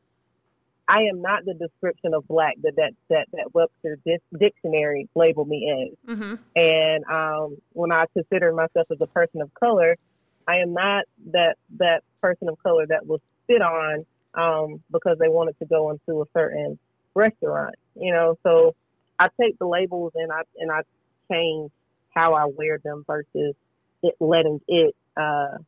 [0.90, 3.96] I am not the description of black that that that, that Webster
[4.36, 6.16] dictionary labeled me as.
[6.16, 6.34] Mm-hmm.
[6.56, 9.96] And um, when I consider myself as a person of color,
[10.48, 14.04] I am not that that person of color that was spit on
[14.34, 16.76] um, because they wanted to go into a certain
[17.14, 17.76] restaurant.
[17.94, 18.74] You know, so
[19.20, 20.80] I take the labels and I and I
[21.30, 21.70] change
[22.08, 23.54] how I wear them versus
[24.02, 25.58] it letting it uh,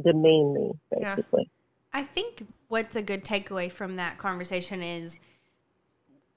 [0.00, 1.50] demean me, basically.
[1.50, 2.00] Yeah.
[2.00, 5.18] I think what's a good takeaway from that conversation is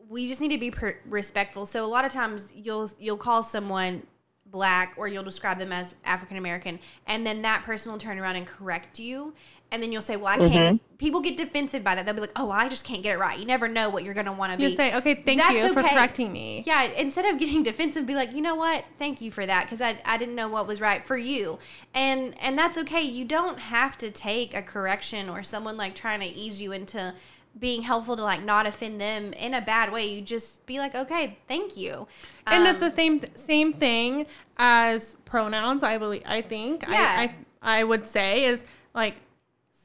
[0.08, 1.68] we just need to be per- respectful.
[1.68, 4.04] So a lot of times you'll you'll call someone
[4.47, 8.36] black or you'll describe them as African American and then that person will turn around
[8.36, 9.36] and correct you
[9.72, 10.95] and then you'll say, "Well, I can't." Mm-hmm.
[10.97, 12.05] People get defensive by that.
[12.05, 14.13] They'll be like, "Oh, I just can't get it right." You never know what you're
[14.13, 14.65] going to want to be.
[14.65, 18.15] You say, "Okay, thank That's you for correcting me." Yeah, instead of getting defensive, be
[18.15, 18.86] like, "You know what?
[18.97, 21.59] Thank you for that because I, I didn't know what was right for you."
[21.93, 23.01] And and that's okay.
[23.01, 27.13] You don't have to take a correction or someone like trying to ease you into
[27.57, 30.07] being helpful to like not offend them in a bad way.
[30.07, 32.07] You just be like, "Okay, thank you."
[32.47, 34.26] And um, it's the same same thing
[34.57, 35.84] as pronouns.
[35.84, 36.24] I believe.
[36.26, 36.84] I think.
[36.89, 37.15] Yeah.
[37.17, 38.63] I, I I would say is
[38.93, 39.15] like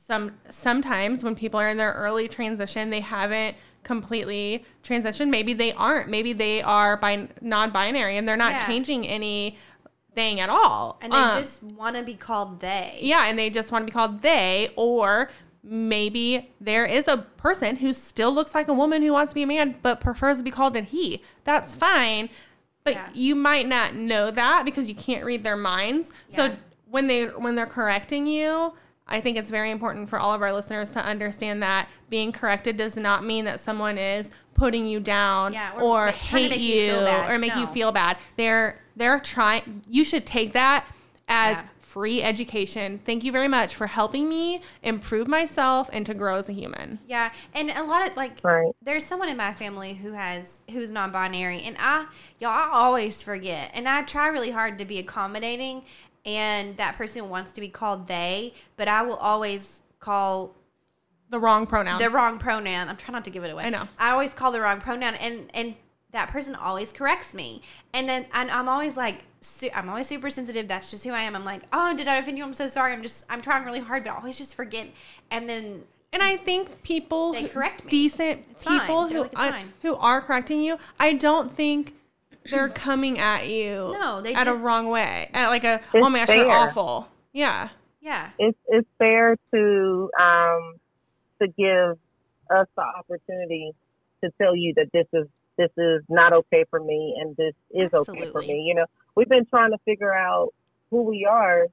[0.06, 5.30] some sometimes when people are in their early transition, they haven't completely transitioned.
[5.30, 6.10] Maybe they aren't.
[6.10, 8.66] Maybe they are by non-binary and they're not yeah.
[8.66, 9.56] changing any
[10.14, 10.98] thing at all.
[11.00, 12.98] And they um, just want to be called they.
[13.00, 15.30] Yeah, and they just want to be called they or
[15.62, 19.44] maybe there is a person who still looks like a woman who wants to be
[19.44, 21.22] a man but prefers to be called a he.
[21.44, 22.28] That's fine.
[22.84, 23.08] But yeah.
[23.14, 26.10] you might not know that because you can't read their minds.
[26.28, 26.36] Yeah.
[26.36, 26.56] So
[26.90, 28.74] when they when they're correcting you,
[29.06, 32.76] I think it's very important for all of our listeners to understand that being corrected
[32.76, 36.94] does not mean that someone is putting you down yeah, or, or hate you, you
[36.94, 37.60] or make no.
[37.60, 38.16] you feel bad.
[38.36, 40.86] They're they're trying you should take that
[41.28, 41.64] as yeah.
[41.80, 43.00] free education.
[43.04, 46.98] Thank you very much for helping me improve myself and to grow as a human.
[47.06, 47.32] Yeah.
[47.54, 48.72] And a lot of like right.
[48.82, 52.06] there's someone in my family who has who's non-binary and I
[52.38, 53.70] y'all I always forget.
[53.74, 55.84] And I try really hard to be accommodating
[56.24, 60.54] and that person wants to be called they, but I will always call
[61.30, 61.98] the wrong pronoun.
[61.98, 62.88] The wrong pronoun.
[62.88, 63.64] I'm trying not to give it away.
[63.64, 63.88] I know.
[63.98, 65.74] I always call the wrong pronoun, and and
[66.12, 67.62] that person always corrects me,
[67.92, 69.24] and then and I'm always like.
[69.40, 70.68] Su- I'm always super sensitive.
[70.68, 71.36] That's just who I am.
[71.36, 72.44] I'm like, oh, did I offend you?
[72.44, 72.94] I'm so sorry.
[72.94, 74.86] I'm just, I'm trying really hard, but I always just forget.
[75.30, 75.82] And then
[76.14, 77.90] and I think people they correct me.
[77.90, 79.28] decent it's people who
[79.82, 81.94] who are correcting you, I don't think
[82.50, 85.30] they're coming at you no, they at just, a wrong way.
[85.32, 87.08] At like a oh my gosh, you're awful.
[87.32, 87.68] Yeah.
[88.00, 88.30] Yeah.
[88.38, 90.74] It's it's fair to um
[91.40, 91.98] to give
[92.50, 93.72] us the opportunity
[94.22, 95.26] to tell you that this is
[95.56, 98.22] this is not okay for me and this is Absolutely.
[98.22, 98.64] okay for me.
[98.66, 100.52] You know, we've been trying to figure out
[100.90, 101.66] who we are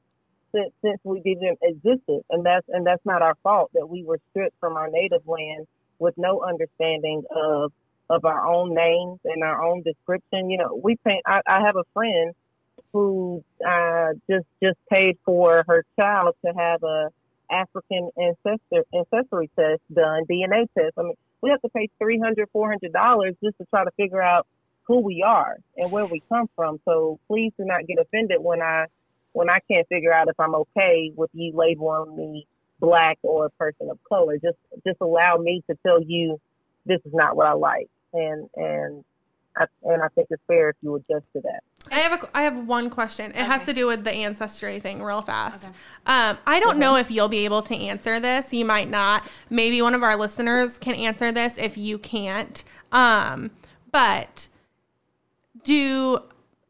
[0.54, 4.20] since since we didn't exist, and that's and that's not our fault that we were
[4.30, 5.68] stripped from our native land
[6.00, 7.72] with no understanding of
[8.12, 10.50] of our own names and our own description.
[10.50, 11.22] You know, we pay.
[11.26, 12.36] I, I have a friend
[12.92, 17.10] who uh, just just paid for her child to have a
[17.50, 20.94] African ancestor ancestry test done, DNA test.
[20.98, 23.92] I mean, we have to pay three hundred, four hundred dollars just to try to
[23.92, 24.46] figure out
[24.84, 26.80] who we are and where we come from.
[26.84, 28.88] So please do not get offended when I
[29.32, 32.46] when I can't figure out if I'm okay with you labeling me
[32.82, 34.38] black or a person of color.
[34.38, 36.42] Just just allow me to tell you
[36.86, 39.04] this is not what I like and and
[39.56, 41.62] I, and I think it's fair if you adjust to that.
[41.92, 43.32] I have a I have one question.
[43.32, 43.46] It okay.
[43.46, 45.66] has to do with the ancestry thing, real fast.
[45.66, 45.76] Okay.
[46.06, 48.54] Um, I don't know if you'll be able to answer this.
[48.54, 49.28] You might not.
[49.50, 52.64] Maybe one of our listeners can answer this if you can't.
[52.92, 53.52] Um,
[53.92, 54.48] but
[55.64, 56.20] do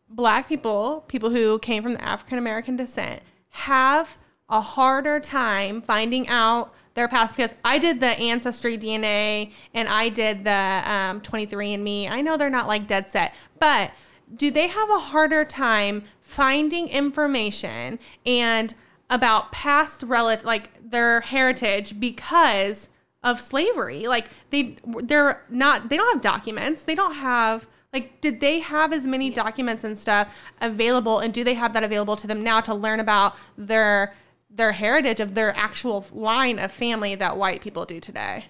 [0.09, 4.17] black people, people who came from the African American descent, have
[4.49, 10.09] a harder time finding out their past because I did the ancestry DNA and I
[10.09, 12.09] did the um, 23andMe.
[12.09, 13.91] I know they're not like dead set, but
[14.35, 18.73] do they have a harder time finding information and
[19.09, 22.87] about past relative, like their heritage because
[23.23, 24.07] of slavery?
[24.07, 26.83] Like they, they're not, they don't have documents.
[26.83, 31.43] They don't have like did they have as many documents and stuff available and do
[31.43, 34.13] they have that available to them now to learn about their
[34.53, 38.45] their heritage of their actual line of family that white people do today.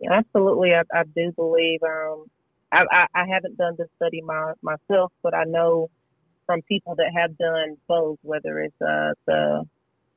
[0.00, 0.74] Yeah, absolutely.
[0.74, 1.82] I, I do believe.
[1.82, 2.24] Um,
[2.72, 5.90] I, I, I haven't done the study my, myself, but I know
[6.46, 9.68] from people that have done both, whether it's uh, the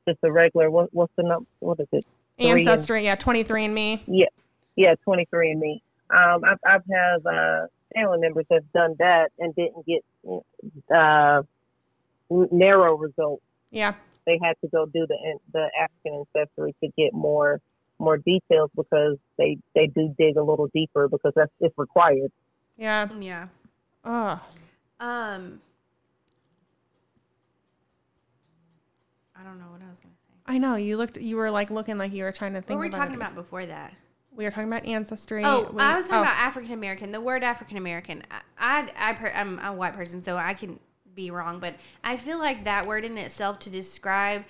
[0.08, 1.46] just the regular what, what's the number?
[1.60, 2.06] What is it?
[2.38, 4.02] Ancestry, and, yeah, twenty three and Me.
[4.06, 4.26] Yeah,
[4.74, 5.82] yeah, twenty three and Me.
[6.10, 10.04] Um, I've, I've have uh, family members have done that and didn't get
[10.94, 11.42] uh,
[12.30, 13.42] narrow results.
[13.70, 13.94] Yeah
[14.26, 17.60] they had to go do the the African ancestry to get more
[17.98, 22.30] more details because they they do dig a little deeper because that's it's required.
[22.76, 23.08] Yeah.
[23.20, 23.48] Yeah.
[24.04, 24.40] Oh.
[25.00, 25.60] Um.
[29.36, 30.34] I don't know what I was gonna say.
[30.46, 31.18] I know you looked.
[31.18, 32.70] You were like looking like you were trying to think.
[32.70, 33.16] What were we about talking it.
[33.16, 33.94] about before that?
[34.36, 35.42] We were talking about ancestry.
[35.44, 37.12] Oh, We- I was talking oh, about African American.
[37.12, 38.24] The word African American.
[38.30, 40.80] I, I, I per, I'm a white person, so I can
[41.14, 44.44] be wrong, but I feel like that word in itself to describe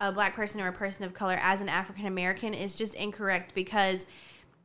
[0.00, 3.54] a black person or a person of color as an African American is just incorrect
[3.54, 4.06] because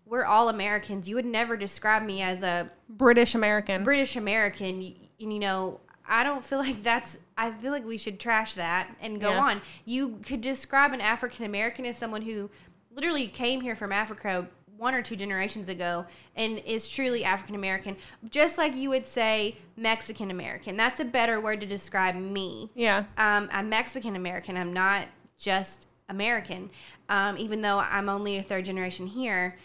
[0.05, 1.07] we're all Americans.
[1.07, 3.83] You would never describe me as a British American.
[3.83, 4.79] British American.
[4.79, 7.17] y- And you know, I don't feel like that's.
[7.35, 9.39] I feel like we should trash that and go Yeah.
[9.43, 9.61] on.
[9.85, 12.51] You could describe an African American as someone who
[12.91, 14.47] literally came here from Africa
[14.83, 16.05] one or two generations ago
[16.35, 17.95] and is truly African American,
[18.29, 20.77] just like you would say Mexican American.
[20.77, 22.69] That's a better word to describe me.
[22.75, 23.05] yeah.
[23.17, 24.57] Um, I'm Mexican American.
[24.57, 25.07] I'm not
[25.39, 26.69] just American,
[27.09, 29.57] um, even though I'm only a third generation here.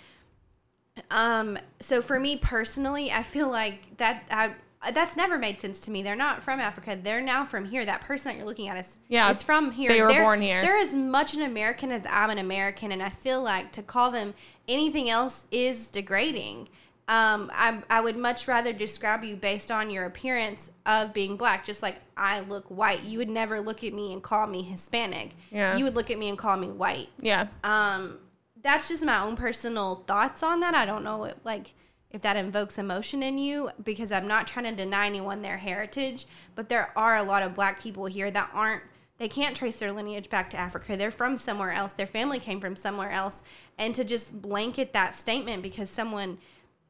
[1.11, 4.55] Um, so for me personally, I feel like that I,
[4.93, 6.03] that's never made sense to me.
[6.03, 6.99] They're not from Africa.
[7.03, 7.85] They're now from here.
[7.85, 9.91] That person that you're looking at is Yeah, is from here.
[9.91, 10.63] they were They're- born here.
[10.63, 14.11] They're as much an American as I'm an American, and I feel like to call
[14.11, 14.35] them
[14.69, 16.69] anything else is degrading.
[17.09, 21.65] Um, I, I would much rather describe you based on your appearance of being black,
[21.65, 23.03] just like I look white.
[23.03, 25.31] You would never look at me and call me Hispanic.
[25.51, 25.75] Yeah.
[25.77, 27.09] You would look at me and call me white.
[27.19, 27.47] Yeah.
[27.65, 28.19] Um,
[28.63, 30.75] that's just my own personal thoughts on that.
[30.75, 31.73] I don't know what, like
[32.11, 36.27] if that invokes emotion in you because I'm not trying to deny anyone their heritage,
[36.55, 38.83] but there are a lot of black people here that aren't
[39.19, 40.97] they can't trace their lineage back to Africa.
[40.97, 41.93] They're from somewhere else.
[41.93, 43.43] Their family came from somewhere else.
[43.77, 46.39] And to just blanket that statement because someone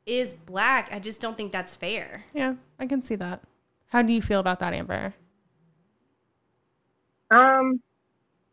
[0.04, 2.24] is black, I just don't think that's fair.
[2.34, 2.56] Yeah.
[2.78, 3.42] I can see that.
[3.88, 5.14] How do you feel about that, Amber?
[7.30, 7.80] Um,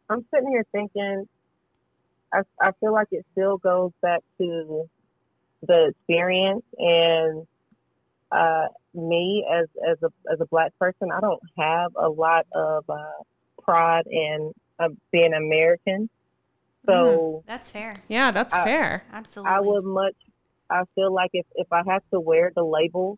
[0.09, 1.28] I'm sitting here thinking,
[2.34, 4.89] I, I feel like it still goes back to
[5.68, 7.47] the experience and
[8.32, 11.09] uh, me as as a as a black person.
[11.11, 13.24] I don't have a lot of uh,
[13.61, 16.09] pride in uh, being American,
[16.86, 17.95] so That's fair.
[18.07, 19.03] Yeah, that's I- fair.
[19.11, 19.53] Absolutely.
[19.53, 20.16] I would much.
[20.70, 23.18] I feel like if if I have to wear the label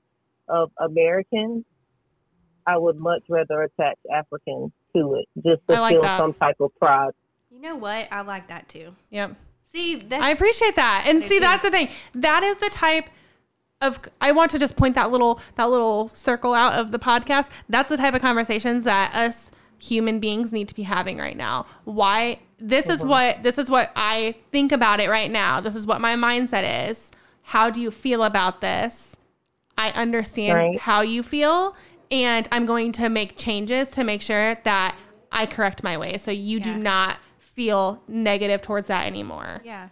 [0.49, 1.65] of American,
[2.65, 6.17] I would much rather attach African to it, just to like feel that.
[6.17, 7.11] some type of pride.
[7.49, 8.07] You know what?
[8.11, 8.95] I like that too.
[9.09, 9.35] Yep.
[9.77, 11.03] See, I appreciate that.
[11.05, 11.89] And see, that's the thing.
[12.13, 13.09] That is the type
[13.79, 17.49] of I want to just point that little that little circle out of the podcast.
[17.69, 21.67] That's the type of conversations that us human beings need to be having right now.
[21.83, 25.61] Why this is what this is what I think about it right now.
[25.61, 27.11] This is what my mindset is.
[27.43, 29.15] How do you feel about this?
[29.77, 30.79] I understand Right.
[30.79, 31.75] how you feel
[32.09, 34.95] and I'm going to make changes to make sure that
[35.31, 37.17] I correct my way so you do not
[37.57, 39.61] feel negative towards that anymore.
[39.65, 39.89] Yeah.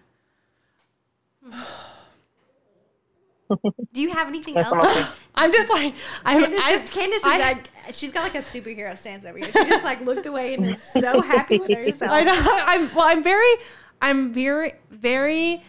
[3.50, 5.08] Do you have anything That's else?
[5.36, 8.48] I'm just like I'm, Candace, I, is, Candace is I- like she's got like a
[8.48, 9.48] superhero stance over here.
[9.48, 12.12] She just like looked away and is so happy with herself.
[12.12, 13.54] I know I'm well I'm very
[14.02, 15.64] I'm very very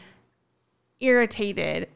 [1.01, 1.89] irritated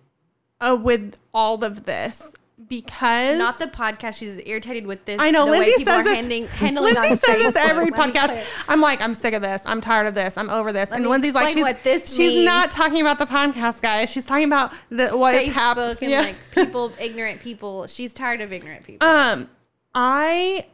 [0.61, 2.33] uh, with all of this
[2.69, 4.19] because Not the podcast.
[4.19, 5.21] She's irritated with this.
[5.21, 6.15] I know the Lindsay way people says are this.
[6.15, 8.65] handling, handling Lindsay says this every podcast.
[8.69, 9.63] I'm like, I'm sick of this.
[9.65, 10.37] I'm tired of this.
[10.37, 10.93] I'm over this.
[10.93, 11.67] and Lindsay's like, she's,
[12.07, 12.45] she's means.
[12.45, 14.11] not talking about the podcast, guys.
[14.11, 15.97] She's talking about the what is happening.
[15.97, 17.87] Facebook and like people, ignorant people.
[17.87, 19.07] She's tired of ignorant people.
[19.09, 19.49] Um,
[19.95, 20.67] I,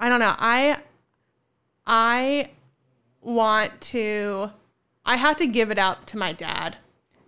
[0.00, 0.34] I don't know.
[0.38, 0.78] I,
[1.86, 2.50] I
[3.20, 4.50] want to.
[5.04, 6.76] I have to give it up to my dad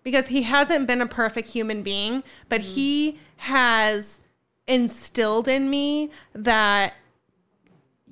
[0.03, 4.20] because he hasn't been a perfect human being, but he has
[4.66, 6.94] instilled in me that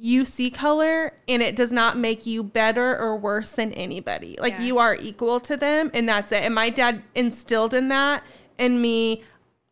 [0.00, 4.36] you see color and it does not make you better or worse than anybody.
[4.40, 4.62] Like Yeah.
[4.62, 6.44] you are equal to them and that's it.
[6.44, 8.22] And my dad instilled in that
[8.58, 9.24] in me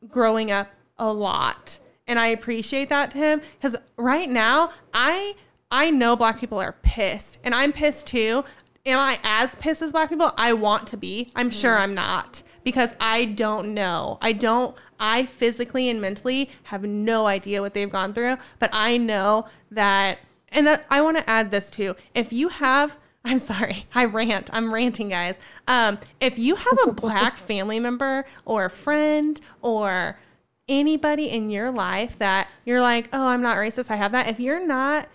[0.09, 1.79] growing up a lot.
[2.09, 5.35] And I appreciate that to him cuz right now I
[5.71, 8.45] I know black people are pissed and I'm pissed too.
[8.87, 10.33] Am I as pissed as black people?
[10.37, 11.31] I want to be.
[11.35, 14.19] I'm sure I'm not because I don't know.
[14.23, 18.97] I don't I physically and mentally have no idea what they've gone through, but I
[18.97, 20.21] know that
[20.51, 21.97] and that I want to add this too.
[22.15, 24.51] If you have I'm sorry, I rant.
[24.53, 25.41] I'm ranting, guys.
[25.67, 30.21] Um, if you have a black family member or a friend or
[30.69, 34.29] anybody in your life that you're like, oh, I'm not racist, I have that.
[34.29, 35.09] If you're not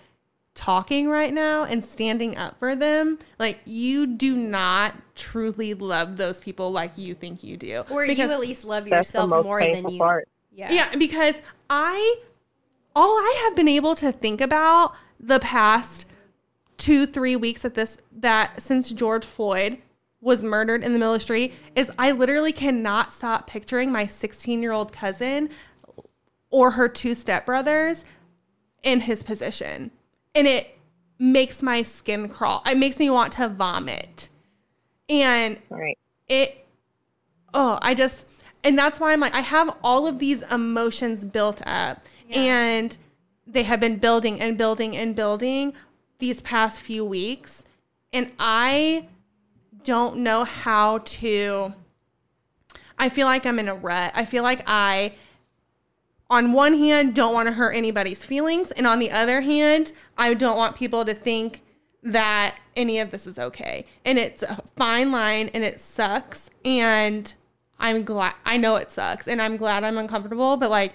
[0.54, 6.40] talking right now and standing up for them, like you do not truly love those
[6.40, 7.84] people like you think you do.
[7.90, 9.98] or Because- you at least love yourself more than you.
[9.98, 10.28] part.
[10.54, 10.72] Yeah.
[10.72, 11.36] yeah, because
[11.70, 12.16] I
[12.94, 16.06] all I have been able to think about the past
[16.78, 19.78] two, three weeks at this that since George Floyd
[20.20, 24.06] was murdered in the middle of the street is I literally cannot stop picturing my
[24.06, 25.50] 16 year old cousin
[26.50, 28.04] or her two stepbrothers
[28.84, 29.92] in his position.
[30.34, 30.78] And it
[31.20, 32.64] makes my skin crawl.
[32.66, 34.30] It makes me want to vomit.
[35.10, 35.98] And Right.
[36.28, 36.66] it
[37.54, 38.26] oh i just
[38.64, 42.98] and that's why i'm like i have all of these emotions built up and
[43.46, 45.74] they have been building and building and building
[46.20, 47.64] these past few weeks
[48.14, 49.06] and i
[49.84, 51.74] don't know how to
[52.98, 55.14] i feel like i'm in a rut i feel like i
[56.32, 60.34] on one hand don't want to hurt anybody's feelings and on the other hand i
[60.34, 61.62] don't want people to think
[62.02, 67.36] that any of this is okay and it's a fine line and it sucks and
[67.80, 70.94] i'm glad i know it sucks and i'm glad i'm uncomfortable but like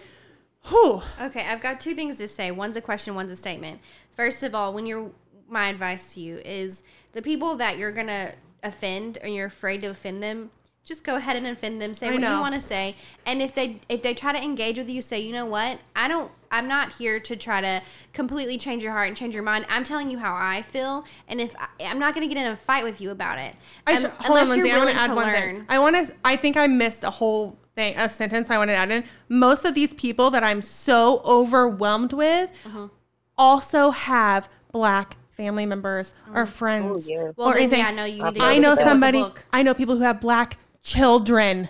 [0.69, 2.51] whew Okay, I've got two things to say.
[2.51, 3.81] One's a question, one's a statement.
[4.11, 5.11] First of all, when you're
[5.49, 6.83] my advice to you is
[7.13, 8.33] the people that you're gonna
[8.65, 10.51] offend or you're afraid to offend them,
[10.87, 11.93] just go ahead and offend them.
[11.93, 12.37] Say I what know.
[12.37, 12.95] you want to say.
[13.27, 15.81] And if they if they try to engage with you, say, you know what?
[15.95, 17.83] I don't I'm not here to try to
[18.13, 19.67] completely change your heart and change your mind.
[19.69, 22.51] I'm telling you how I feel, and if I, I'm not going to get in
[22.51, 23.55] a fight with you about it,
[23.87, 24.71] I Un- should, hold on, Lindsay.
[24.71, 25.35] I want to add one learn.
[25.57, 25.67] thing.
[25.69, 26.15] I want to.
[26.25, 28.49] I think I missed a whole thing, a sentence.
[28.49, 29.03] I want to add in.
[29.29, 32.89] Most of these people that I'm so overwhelmed with Uh-huh.
[33.37, 37.31] also have black family members or friends Oh, yeah.
[37.37, 37.81] Well, or anything.
[37.81, 38.43] yeah, I know you need to.
[38.43, 39.25] I I know somebody.
[39.53, 41.69] I know people who have black children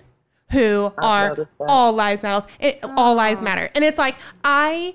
[0.53, 2.47] who are all lives matters.
[2.61, 4.15] It, all lives matter, and it's like
[4.45, 4.95] I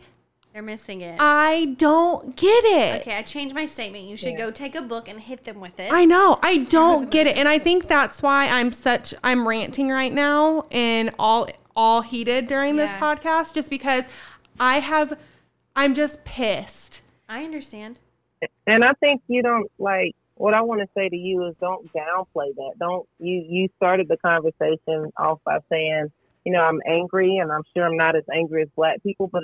[0.54, 1.18] They're missing it.
[1.20, 3.02] I don't get it.
[3.02, 4.06] okay, I changed my statement.
[4.06, 4.38] You should Yeah.
[4.46, 5.92] go take a book and hit them with it.
[5.92, 6.40] I know.
[6.42, 7.36] I don't get it.
[7.38, 12.48] And I think that's why I'm such I'm ranting right now and all all heated
[12.48, 14.06] during this podcast just because
[14.60, 15.18] I have
[15.76, 17.02] I'm just pissed.
[17.28, 18.00] I understand.
[18.68, 21.86] And I think you don't like what I want to say to you is don't
[21.94, 22.74] downplay that.
[22.80, 26.08] Don't you you started the conversation off by saying,
[26.46, 29.44] you know, I'm angry and I'm sure I'm not as angry as black people, but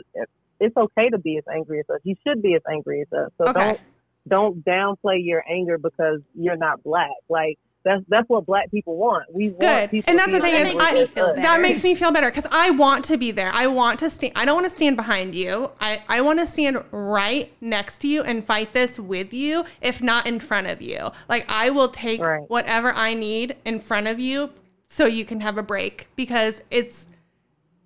[0.59, 2.01] it's okay to be as angry as us.
[2.03, 3.29] You should be as angry as us.
[3.37, 3.59] So Okay.
[3.59, 3.81] don't
[4.27, 7.11] don't downplay your anger because you're not black.
[7.29, 9.25] Like that's that's what black people want.
[9.33, 9.91] We want Good.
[9.91, 11.31] people And that's the thing is I, me as feel us.
[11.31, 11.41] better.
[11.41, 13.49] that makes me feel better because I want to be there.
[13.53, 15.71] I want to stand I don't want to stand behind you.
[15.79, 20.01] I, I want to stand right next to you and fight this with you, if
[20.01, 21.11] not in front of you.
[21.29, 22.43] Like I will take Right.
[22.49, 24.49] whatever I need in front of you
[24.89, 27.05] so you can have a break because it's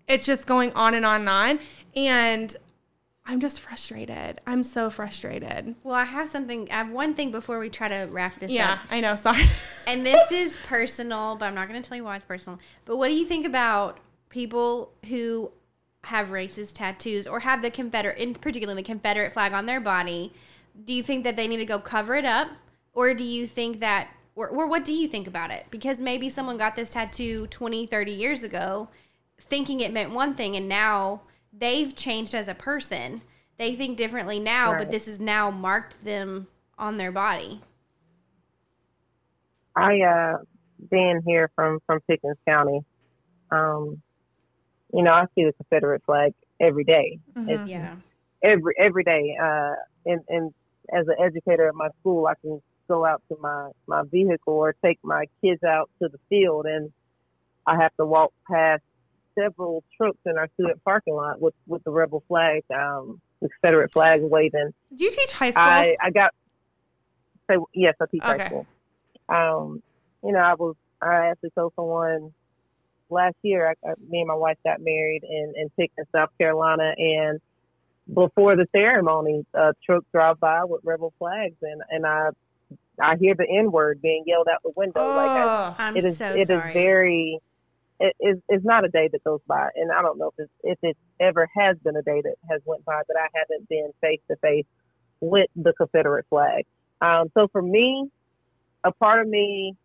[0.08, 1.60] it's just going on and on and on.
[1.96, 2.56] And
[3.26, 4.42] I'm just frustrated.
[4.48, 5.76] I'm so frustrated.
[5.84, 6.68] Well, I have something.
[6.72, 8.80] I have one thing before we try to wrap this Yeah, up.
[8.90, 9.16] I know.
[9.16, 9.44] Sorry.
[9.88, 12.60] And this is personal, but I'm not going to tell you why it's personal.
[12.86, 14.00] But what do you think about
[14.30, 15.52] people who
[16.04, 20.34] have racist tattoos or have the Confederate, in particular the Confederate flag on their body?
[20.86, 22.50] Do you think that they need to go cover it up?
[22.94, 25.66] Or do you think that, or, or what do you think about it?
[25.72, 28.90] Because maybe someone got this tattoo 20, 30 years ago
[29.40, 31.22] thinking it meant one thing and now
[31.54, 33.22] they've changed as a person.
[33.58, 36.48] They think differently now, but this has now marked them
[36.78, 37.62] on their body.
[39.76, 40.38] I uh
[40.90, 42.82] being here from from Pickens County,
[43.52, 44.02] um,
[44.94, 47.20] you know, I see the Confederate flag every day.
[47.36, 47.98] It's Yeah.
[48.44, 49.38] every every day.
[49.42, 49.76] Uh,
[50.06, 50.54] and and
[50.92, 54.76] as an educator at my school, I can go out to my my vehicle or
[54.84, 56.92] take my kids out to the field, and
[57.68, 58.84] I have to walk past
[59.38, 63.92] several trucks in our student parking lot with with the rebel flag, um, the Confederate
[63.92, 64.72] flag waving.
[64.96, 65.64] Do you teach high school?
[65.64, 66.34] I I got
[67.50, 68.38] say yes, I teach Okay.
[68.38, 68.68] high school.
[69.30, 69.82] Um,
[70.24, 72.34] you know, I was I actually told someone
[73.10, 73.70] last year.
[73.70, 77.40] I, I, me and my wife got married in in Pickens, South Carolina, and
[78.14, 82.30] before the ceremony, a truck drive by with rebel flags, and and I
[83.02, 85.16] I hear the N word being yelled out the window.
[85.16, 86.74] Like I, oh, I'm it is so it is sorry.
[86.74, 87.40] very
[88.02, 90.52] it is it's not a day that goes by and i don't know if it's
[90.64, 93.92] if it ever has been a day that has went by that i haven't been
[94.02, 94.66] face to face
[95.22, 96.66] with the confederate flag
[97.02, 98.08] um, so for me
[98.84, 99.76] a part of me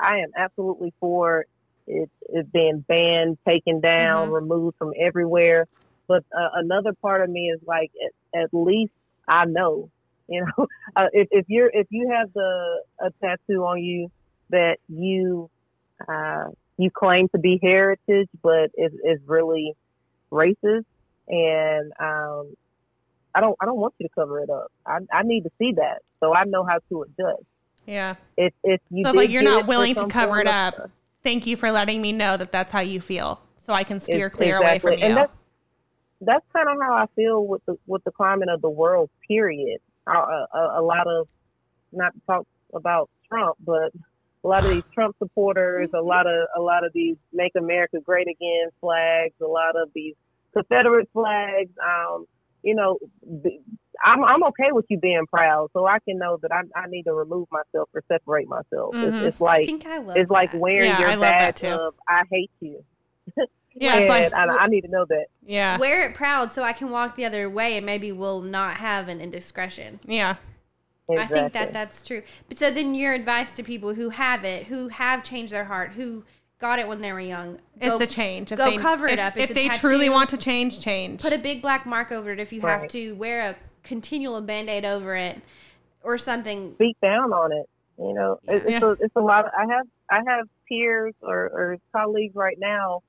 [0.00, 1.44] i am absolutely for
[1.86, 4.32] it, it being banned taken down Mhm.
[4.32, 5.66] removed from everywhere
[6.08, 7.90] but uh, another part of me is like
[8.34, 8.92] at, at least
[9.28, 9.90] i know
[10.28, 10.66] you know
[10.96, 14.08] uh, if, if you're if you have the a tattoo on you
[14.50, 15.50] that you
[16.08, 16.44] uh,
[16.78, 19.74] you claim to be heritage, but is is really
[20.30, 20.84] racist,
[21.28, 22.54] and um,
[23.34, 24.72] I don't I don't want you to cover it up.
[24.86, 27.44] I, I need to see that so I know how to adjust.
[27.86, 28.14] yeah.
[28.36, 30.90] If if you So like you're not willing to cover it up,
[31.22, 34.26] thank you for letting me know that that's how you feel, so I can steer
[34.26, 34.98] Ex- clear away from exactly.
[35.00, 35.06] you.
[35.08, 35.32] And that's,
[36.20, 39.10] that's kind of how I feel with the with the climate of the world.
[39.28, 39.80] Period.
[40.06, 41.28] a, a, a lot of
[41.92, 43.92] not to talk about Trump, but
[44.44, 47.98] a lot of these Trump supporters, a lot of a lot of these "Make America
[48.04, 50.14] Great Again" flags, a lot of these
[50.52, 51.70] Confederate flags.
[51.84, 52.26] Um,
[52.62, 52.98] you know,
[54.04, 57.04] I'm I'm okay with you being proud, so I can know that I, I need
[57.04, 58.94] to remove myself or separate myself.
[58.94, 59.04] Mhm.
[59.08, 62.22] It's, it's like I think I love it's like wearing Yeah, your badge of I
[62.30, 62.84] hate you.
[63.74, 65.28] Yeah, it's like I, I need to know that.
[65.46, 68.74] yeah, wear it proud so I can walk the other way and maybe we'll not
[68.76, 69.98] have an indiscretion.
[70.04, 70.36] yeah.
[71.10, 72.22] I think that that's true.
[72.48, 75.92] But so then your advice to people who have it, who have changed their heart,
[75.92, 76.24] who
[76.58, 78.52] got it when they were young, It's go the change.
[78.52, 79.36] If go they, cover it if, up.
[79.36, 81.20] If It's a they truly want to change, change.
[81.20, 84.84] put a big black mark over it if you have to wear a continual band-aid
[84.84, 85.40] over it
[86.02, 86.74] or something.
[86.74, 87.68] speak down on it.
[87.98, 88.80] You know, it's Yeah.
[88.82, 89.44] a it's a lot.
[89.44, 93.02] Of, I have I have peers or, or colleagues right now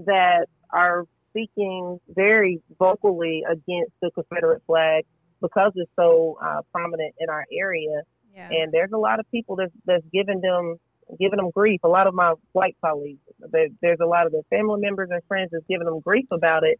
[0.00, 5.04] that are speaking very vocally against the Confederate flag
[5.40, 8.02] because it's so uh, prominent in our area.
[8.34, 8.48] Yeah.
[8.50, 10.76] And there's a lot of people that's that's giving them
[11.18, 11.80] giving them grief.
[11.84, 13.20] A lot of my white colleagues,
[13.50, 16.64] there, there's a lot of their family members and friends that's giving them grief about
[16.64, 16.78] it.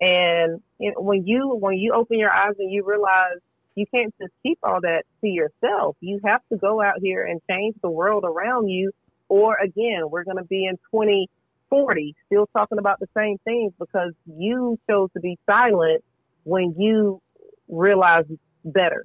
[0.00, 3.38] And you know, when you when you open your eyes and you realize
[3.78, 5.96] you can't just keep all that to yourself.
[6.00, 8.90] You have to go out here and change the world around you.
[9.28, 14.12] Or again, we're going to be in 2040 still talking about the same things because
[14.26, 16.02] you chose to be silent
[16.44, 17.20] when you
[17.68, 18.24] realize
[18.64, 19.04] better.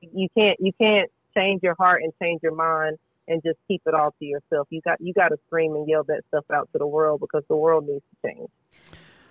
[0.00, 3.94] You can't you can't change your heart and change your mind and just keep it
[3.94, 4.68] all to yourself.
[4.70, 7.44] You got you got to scream and yell that stuff out to the world because
[7.48, 8.50] the world needs to change.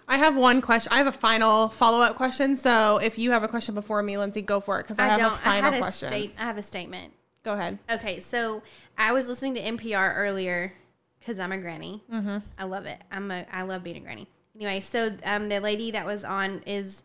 [0.07, 0.91] I have one question.
[0.91, 2.55] I have a final follow up question.
[2.55, 5.33] So if you have a question before me, Lindsay, go for it because I, have
[5.33, 6.09] a final had a question.
[6.09, 6.33] state.
[6.37, 7.13] I have a statement.
[7.43, 7.77] Go ahead.
[7.89, 8.63] Okay, so
[8.97, 10.73] I was listening to NPR earlier
[11.19, 12.03] because I'm a granny.
[12.11, 12.37] Mm-hmm.
[12.57, 12.99] I love it.
[13.11, 13.45] I'm a.
[13.51, 14.27] I love being a granny.
[14.55, 17.03] Anyway, so um, the lady that was on is,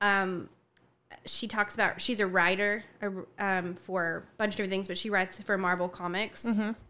[0.00, 0.48] um,
[1.24, 2.84] she talks about she's a writer
[3.38, 6.42] um, for a bunch of different things, but she writes for Marvel Comics.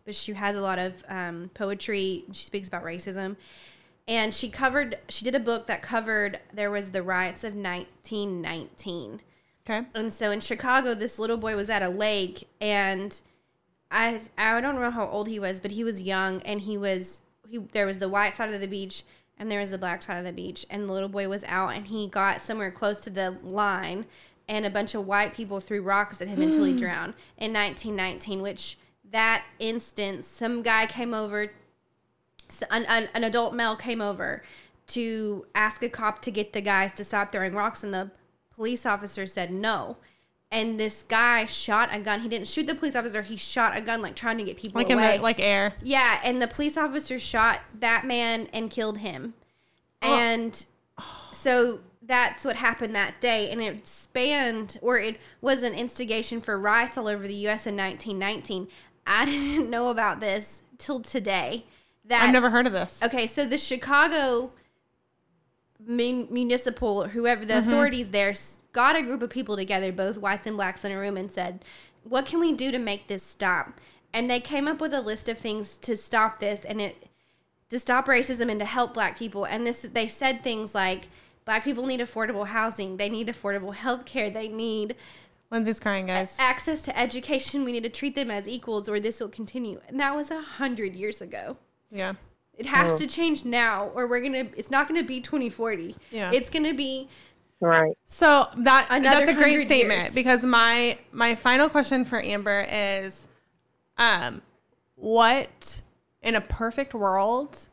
[0.05, 2.25] But she has a lot of um, poetry.
[2.33, 3.37] She speaks about racism,
[4.09, 4.99] and she covered.
[5.09, 9.21] She did a book that covered there was the riots of 1919.
[9.69, 9.87] Okay.
[9.95, 13.19] And so in Chicago, this little boy was at a lake, and
[13.91, 17.21] I I don't know how old he was, but he was young, and he was
[17.49, 19.05] he there was the white side of the beach,
[19.39, 21.69] and there was the black side of the beach, and the little boy was out,
[21.69, 24.07] and he got somewhere close to the line,
[24.49, 26.79] and a bunch of white people threw rocks at him until he mm.
[26.79, 28.43] drowned in 1919.
[28.43, 28.77] Which
[29.11, 31.51] that instance, some guy came over
[32.71, 34.43] an, an, an adult male came over
[34.89, 38.11] to ask a cop to get the guys to stop throwing rocks and the
[38.55, 39.97] police officer said no
[40.53, 42.21] and this guy shot a gun.
[42.21, 43.23] He didn't shoot the police officer.
[43.23, 45.75] He shot a gun like trying to get people Like away the like air.
[45.83, 49.35] yeah and the police officer shot that man and killed him.
[50.03, 50.15] Oh.
[50.15, 50.67] and
[51.33, 53.51] so that's what happened that day.
[53.51, 57.77] And it spanned or it was an instigation for riots all over the us in
[57.77, 58.69] 1919
[59.07, 61.65] i didn't know about this till today
[62.05, 63.01] that I've never heard of this.
[63.03, 64.53] Okay, so the Chicago
[65.87, 67.69] mun- municipal, whoever the mm-hmm.
[67.69, 68.35] authorities there,
[68.73, 71.65] got a group of people together, both whites and blacks, in a room and said,
[72.05, 73.81] "What can we do to make this stop?"
[74.13, 77.07] And they came up with a list of things to stop this, and it
[77.71, 79.45] to stop racism and to help black people.
[79.45, 81.09] And this, they said things like,
[81.47, 82.99] "Black people need affordable housing.
[82.99, 84.29] They need affordable health care.
[84.31, 84.97] They need."
[85.51, 86.35] Lindsay's crying, guys.
[86.39, 87.65] access to education.
[87.65, 89.81] We need to treat them as equals, or this will continue.
[89.87, 91.59] And that was a hundred years ago.
[91.91, 92.15] Yeah.
[92.57, 92.99] It has Oh.
[92.99, 94.47] to change now, or we're gonna.
[94.57, 95.97] It's not gonna be 2040.
[96.11, 96.31] Yeah.
[96.33, 97.09] It's gonna be.
[97.63, 97.97] Right.
[98.07, 100.15] So that Another that's a great statement years.
[100.15, 103.29] because my my final question for Amber is,
[103.99, 104.43] um,
[104.97, 105.81] what
[106.23, 107.69] in a perfect world,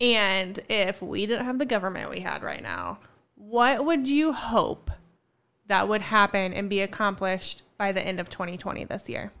[0.00, 3.00] and if we didn't have the government we had right now,
[3.34, 4.88] what would you hope
[5.66, 9.32] that would happen and be accomplished by the end of 2020 this year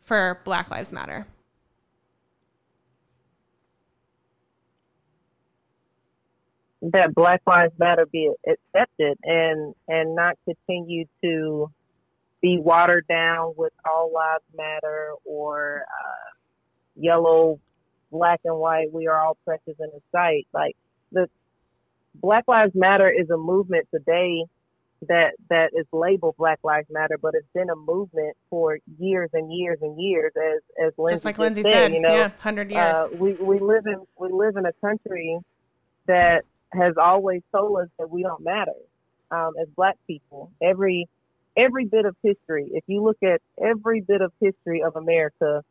[0.00, 1.26] for Black Lives Matter?
[6.82, 11.70] That Black Lives Matter be accepted and and not continue to
[12.40, 16.30] be watered down with all lives matter or uh,
[16.96, 17.60] yellow,
[18.10, 18.92] black and white.
[18.92, 20.48] We are all precious in His sight.
[20.52, 20.76] Like
[21.12, 21.28] the
[22.16, 24.44] Black Lives Matter is a movement today
[25.08, 29.52] that that is labeled Black Lives Matter, but it's been a movement for years and
[29.52, 30.32] years and years.
[30.36, 32.96] As as Lindsay Just like Lindsay said, said, you know, yeah, hundred years.
[32.96, 35.38] uh, we we live in we live in a country
[36.06, 38.72] that has always told us that we don't matter
[39.30, 40.50] um, as Black people.
[40.62, 41.08] Every
[41.56, 45.62] every bit of history, if you look at every bit of history of America,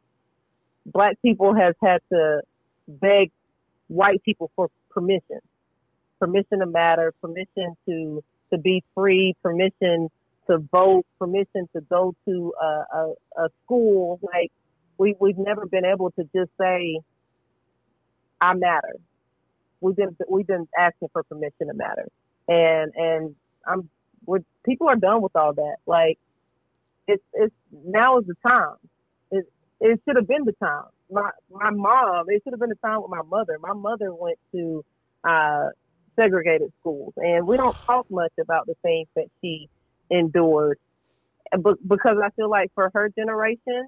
[0.86, 2.42] Black people has had to
[2.88, 3.32] beg
[3.88, 5.40] white people for permission,
[6.20, 10.10] permission to matter, permission to to be free, permission
[10.48, 14.20] to vote, permission to go to a, a, a school.
[14.22, 14.52] Like
[14.98, 17.00] we we've never been able to just say,
[18.40, 18.96] "I matter."
[19.82, 22.08] We've been we've been asking for permission to matter,
[22.48, 23.36] and and
[23.68, 23.90] I'm
[24.26, 25.78] we're people are done with all that.
[25.88, 26.20] Like
[27.08, 28.76] it's it's now is the time.
[29.32, 29.46] It
[29.82, 30.86] it should have been the time.
[31.12, 32.26] My my mom.
[32.30, 33.58] It should have been the time with my mother.
[33.62, 34.86] My mother went to
[35.28, 35.70] uh,
[36.20, 39.70] segregated schools, and we don't talk much about the things that she
[40.10, 40.78] endured.
[41.60, 43.88] But because I feel like for her generation,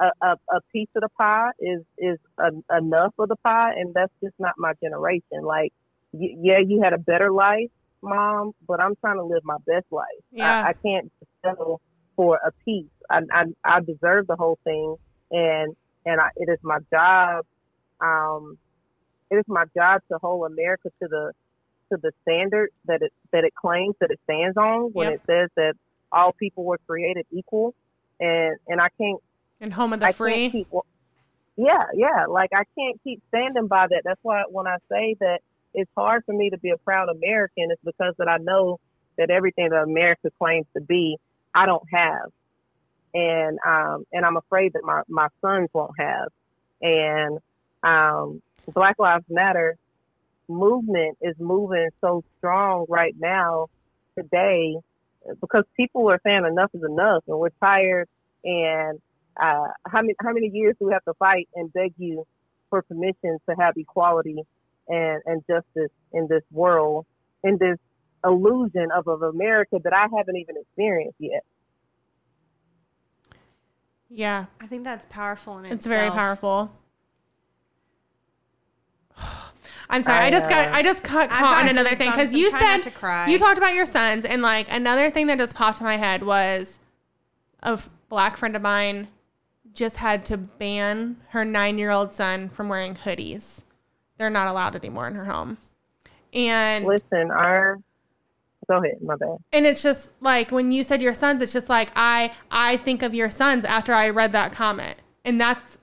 [0.00, 3.92] a, a, a piece of the pie is is a, enough of the pie, and
[3.94, 5.42] that's just not my generation.
[5.44, 5.72] Like,
[6.12, 7.70] y- yeah, you had a better life,
[8.02, 10.06] mom, but I'm trying to live my best life.
[10.32, 10.62] Yeah.
[10.64, 11.12] I, I can't
[11.44, 11.80] settle
[12.16, 12.86] for a piece.
[13.10, 14.96] I, I I deserve the whole thing,
[15.30, 15.74] and
[16.06, 17.44] and I, it is my job.
[18.00, 18.56] Um,
[19.30, 21.32] it is my job to hold America to the
[21.92, 25.14] to the standard that it that it claims that it stands on when Yep.
[25.14, 25.74] it says that
[26.12, 27.74] all people were created equal,
[28.18, 29.20] and and I can't
[29.60, 30.50] And home of the I free.
[30.50, 30.68] keep.
[31.56, 32.26] Yeah, yeah.
[32.28, 34.02] Like I can't keep standing by that.
[34.04, 35.40] That's why when I say that
[35.74, 38.80] it's hard for me to be a proud American, it's because that I know
[39.18, 41.18] that everything that America claims to be,
[41.54, 42.30] I don't have,
[43.12, 46.28] and um, and I'm afraid that my my sons won't have,
[46.80, 47.38] and
[47.82, 48.40] um,
[48.72, 49.76] Black Lives Matter
[50.48, 53.68] movement is moving so strong right now
[54.18, 54.76] today
[55.40, 58.08] because people are saying enough is enough and we're tired
[58.44, 59.00] and
[59.40, 62.26] uh, how many how many years do we have to fight and beg you
[62.68, 64.36] for permission to have equality
[64.88, 67.06] and, and justice in this world
[67.42, 67.78] in this
[68.24, 71.42] illusion of, of America that I haven't even experienced yet.
[74.10, 76.72] Yeah, I think that's powerful in it's very powerful.
[79.88, 80.24] I'm sorry.
[80.24, 82.90] I, I, just got I just got caught on another thing because you said to
[82.90, 83.28] cry.
[83.28, 86.22] you talked about your sons and like another thing that just popped in my head
[86.22, 86.78] was
[87.62, 89.08] a f- black friend of mine
[89.74, 93.62] just had to ban her nine year old son from wearing hoodies.
[94.18, 95.58] They're not allowed anymore in her home,
[96.34, 97.78] and Listen, our
[98.68, 99.38] go ahead, my bad.
[99.52, 103.02] and it's just like when you said your sons, it's just like I I think
[103.02, 105.78] of your sons after I read that comment, and that's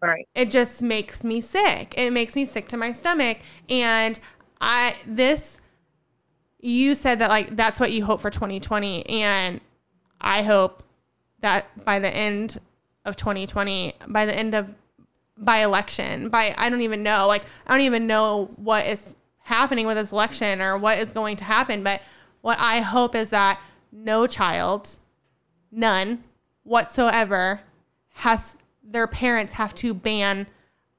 [0.00, 0.26] Right.
[0.34, 1.94] it just makes me sick.
[1.96, 3.38] It makes me sick to my stomach.
[3.68, 4.18] And
[4.60, 5.58] I this
[6.58, 9.60] you said that like that's what you hope for 2020 and
[10.20, 10.82] I hope
[11.40, 12.58] that by the end
[13.04, 14.68] of 2020, by the end of
[15.38, 19.86] by election, by I don't even know, like I don't even know what is happening
[19.86, 22.02] with this election or what is going to happen, but
[22.42, 23.60] what I hope is that
[23.90, 24.96] no child,
[25.70, 26.24] none
[26.64, 27.60] whatsoever
[28.14, 30.46] has their parents have to ban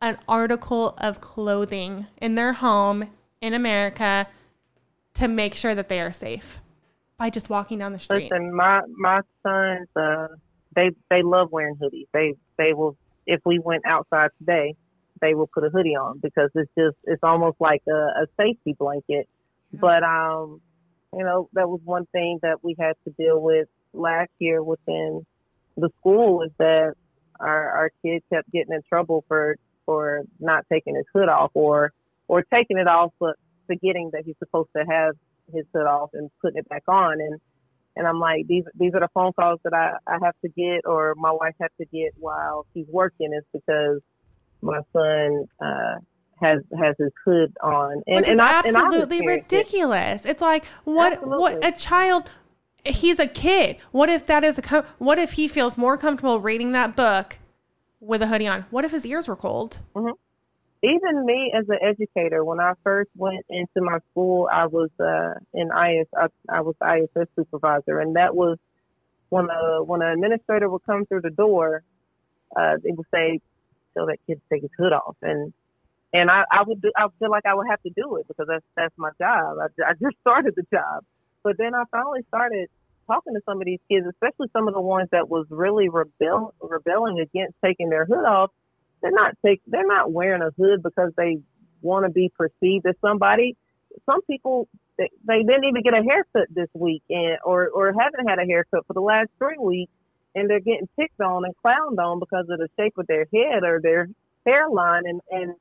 [0.01, 3.09] an article of clothing in their home
[3.39, 4.27] in America
[5.13, 6.59] to make sure that they are safe
[7.17, 8.29] by just walking down the street.
[8.31, 10.27] Listen, my my sons, uh,
[10.75, 12.07] they they love wearing hoodies.
[12.13, 14.75] They they will if we went outside today,
[15.21, 18.75] they will put a hoodie on because it's just it's almost like a, a safety
[18.77, 19.27] blanket.
[19.71, 20.61] But um,
[21.13, 25.25] you know, that was one thing that we had to deal with last year within
[25.77, 26.93] the school is that
[27.39, 29.55] our our kid kept getting in trouble for
[29.85, 31.91] for not taking his hood off or
[32.27, 33.35] or taking it off but
[33.67, 35.15] forgetting that he's supposed to have
[35.53, 37.39] his hood off and putting it back on and
[37.95, 40.85] and I'm like these these are the phone calls that I, I have to get
[40.85, 44.01] or my wife has to get while she's working is because
[44.61, 45.95] my son uh
[46.39, 49.27] has has his hood on and Which and is I, and absolutely it.
[49.27, 50.25] ridiculous.
[50.25, 52.29] It's like what what a child
[52.85, 53.77] he's a kid.
[53.91, 57.37] What if that is a what if he feels more comfortable reading that book
[57.99, 58.65] with a hoodie on?
[58.71, 59.79] What if his ears were cold?
[60.83, 65.35] Even me as an educator, when I first went into my school, I was uh,
[65.53, 66.07] in IS.
[66.15, 68.57] I, I was ISS supervisor, and that was
[69.29, 71.83] when a when an administrator would come through the door,
[72.55, 73.39] uh, they would say,
[73.93, 75.53] "Tell that kid to take his hood off," and
[76.13, 78.47] and I, I would do, I feel like I would have to do it because
[78.49, 79.59] that's that's my job.
[79.59, 81.05] I, I just started the job,
[81.43, 82.67] but then I finally started
[83.07, 86.53] talking to some of these kids, especially some of the ones that was really rebel
[86.61, 88.51] rebelling against taking their hood off
[89.03, 91.37] they're not take they're not wearing a hood because they
[91.81, 93.55] want to be perceived as somebody.
[94.07, 94.67] Some people
[94.97, 98.45] they, they didn't even get a haircut this week and or or haven't had a
[98.45, 99.91] haircut for the last three weeks
[100.33, 103.63] and they're getting picked on and clowned on because of the shape of their head
[103.63, 104.07] or their
[104.47, 105.53] hairline and and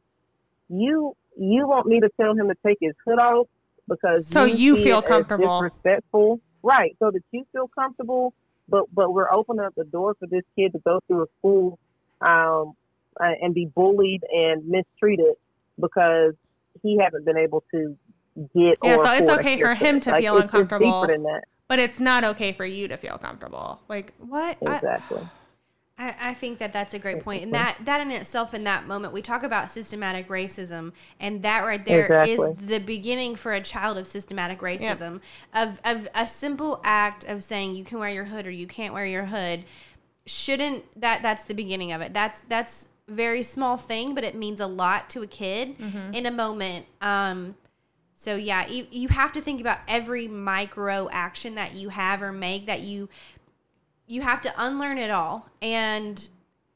[0.69, 3.49] you you want me to tell him to take his hood off
[3.89, 5.61] because So you see feel comfortable.
[5.63, 8.35] respectful right so that you feel comfortable
[8.69, 11.79] but but we're opening up the door for this kid to go through a school
[12.21, 12.75] um
[13.21, 15.35] uh, and be bullied and mistreated
[15.81, 16.35] because
[16.83, 17.97] he hasn't been able to
[18.55, 21.03] get Yeah, or so it's okay for him to Like, feel it's uncomfortable.
[21.03, 21.43] deeper than that.
[21.69, 23.81] but it's not okay for you to feel comfortable.
[23.89, 24.59] Like what?
[24.63, 25.27] Exactly.
[25.99, 28.87] I, I think that that's a great point, and that that in itself, in that
[28.87, 32.67] moment, we talk about systematic racism, and that right there is Exactly.
[32.67, 35.21] the beginning for a child of systematic racism,
[35.55, 38.95] of of a simple act of saying you can wear your hood or you can't
[38.95, 39.65] wear your hood,
[40.25, 42.15] shouldn't that that's the beginning of it.
[42.15, 45.77] That's that's very small thing, but it means a lot to a kid
[46.13, 46.87] in a moment.
[47.01, 47.55] Um,
[48.17, 52.31] so yeah, you, you have to think about every micro action that you have or
[52.33, 53.09] make that you
[54.07, 55.49] you have to unlearn it all.
[55.61, 56.29] And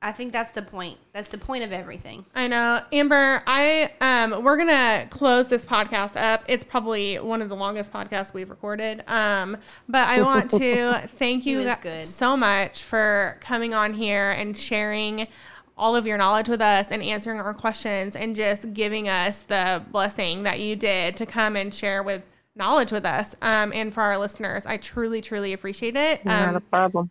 [0.02, 0.98] I think that's the point.
[1.12, 2.26] That's the point of everything.
[2.34, 3.42] I know, Amber.
[3.46, 6.42] I um, we're gonna close this podcast up.
[6.48, 9.02] It's probably one of the longest podcasts we've recorded.
[9.08, 9.56] Um,
[9.88, 11.62] but I want to thank you
[12.04, 15.28] so much for coming on here and sharing
[15.76, 19.82] all of your knowledge with us and answering our questions and just giving us the
[19.92, 22.22] blessing that you did to come and share with
[22.54, 24.64] knowledge with us um, and for our listeners.
[24.64, 26.24] I truly, truly appreciate it.
[26.24, 27.10] Not a Um, problem.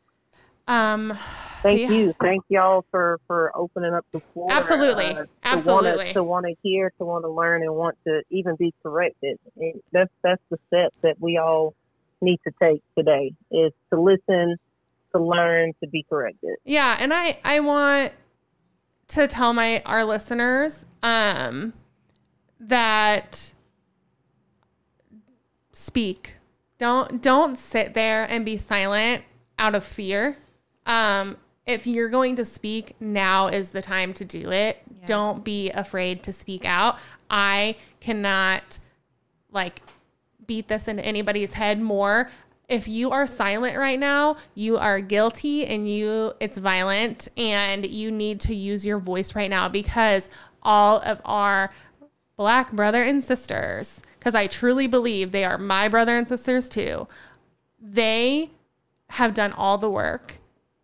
[0.68, 1.18] um,
[1.62, 1.90] Thank yeah.
[1.90, 2.14] you.
[2.22, 4.48] Thank y'all for for opening up the floor.
[4.52, 5.06] Absolutely.
[5.16, 5.92] uh, Absolutely.
[5.92, 8.72] To want, to want to hear, to want to learn, and want to even be
[8.84, 9.40] corrected.
[9.58, 11.74] And that's that's the step that we all
[12.22, 14.58] need to take today: is to listen,
[15.16, 16.56] to learn, to be corrected.
[16.66, 18.14] Yeah, and I I want
[19.10, 21.74] to tell my our listeners um
[22.60, 23.54] that
[25.72, 26.36] speak.
[26.78, 29.24] Don't don't sit there and be silent
[29.60, 30.38] out of fear.
[30.86, 34.82] Um if you're going to speak, now is the time to do it.
[35.06, 37.00] Don't be afraid to speak out.
[37.30, 38.80] I cannot
[39.52, 39.82] like
[40.46, 42.30] beat this into anybody's head more.
[42.68, 48.12] If you are silent right now, you are guilty and you it's violent and you
[48.12, 50.30] need to use your voice right now because
[50.64, 51.70] all of our
[52.38, 57.08] black brother and sisters because I truly believe they are my brother and sisters too.
[57.80, 58.50] They
[59.10, 60.40] have done all the work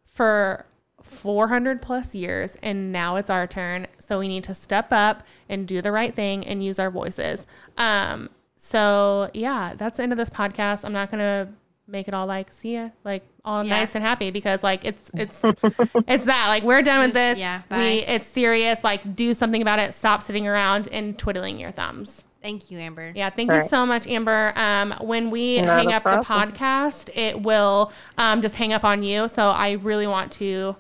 [0.06, 0.66] for
[1.02, 5.68] 400 plus years and now it's our turn so we need to step up and
[5.68, 7.48] do the right thing and use our voices
[7.78, 11.52] um so yeah that's the end of this podcast i'm not gonna
[11.92, 13.80] make it all like see ya like all Yeah.
[13.80, 15.42] nice and happy because like it's it's
[16.08, 17.78] it's that like we're done with this yeah, bye.
[17.78, 22.24] we it's serious like do something about it stop sitting around and twiddling your thumbs
[22.42, 23.12] Thank you, Amber.
[23.16, 23.70] yeah, thank you Right.
[23.70, 24.52] so much, Amber.
[24.56, 28.84] Um, when we Not hang a up the podcast, it will um, just hang up
[28.84, 29.28] on you.
[29.30, 30.76] So I really want to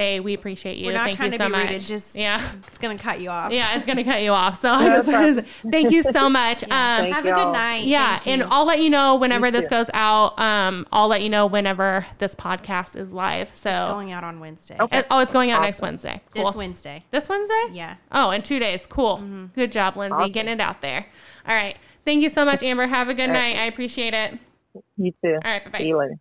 [0.00, 0.86] say we appreciate you.
[0.86, 1.62] We're not thank trying you to so be much.
[1.68, 1.76] rude.
[1.76, 3.52] It's just yeah, it's gonna cut you off.
[3.52, 4.60] yeah, it's gonna cut you off.
[4.60, 6.64] So No just want thank you so much.
[6.70, 6.98] Yeah.
[7.00, 7.44] Um, Have a y'all.
[7.46, 7.84] good night.
[7.84, 8.48] yeah, Thank and you.
[8.50, 9.70] I'll let you know whenever You this too.
[9.70, 10.38] goes out.
[10.38, 13.54] Um, I'll let you know whenever this podcast is live.
[13.54, 14.76] So going out on Wednesday.
[14.80, 14.98] Okay.
[14.98, 15.64] Uh, oh, it's going out Awesome.
[15.66, 16.20] next Wednesday.
[16.30, 16.46] Cool.
[16.46, 17.04] This Wednesday.
[17.10, 17.64] This Wednesday?
[17.72, 17.96] Yeah.
[18.12, 18.86] Oh, in two days.
[18.86, 19.16] Cool.
[19.18, 19.46] Mm-hmm.
[19.54, 20.32] Good job, Lindsay, Awesome.
[20.32, 21.06] getting it out there.
[21.46, 21.76] All right.
[22.04, 22.86] Thank you so much, Amber.
[22.86, 23.54] Have a good All night.
[23.56, 23.62] right.
[23.62, 24.38] I appreciate it.
[24.96, 25.34] You too.
[25.34, 25.64] All right.
[25.64, 25.78] Bye bye.
[25.78, 26.14] See you later.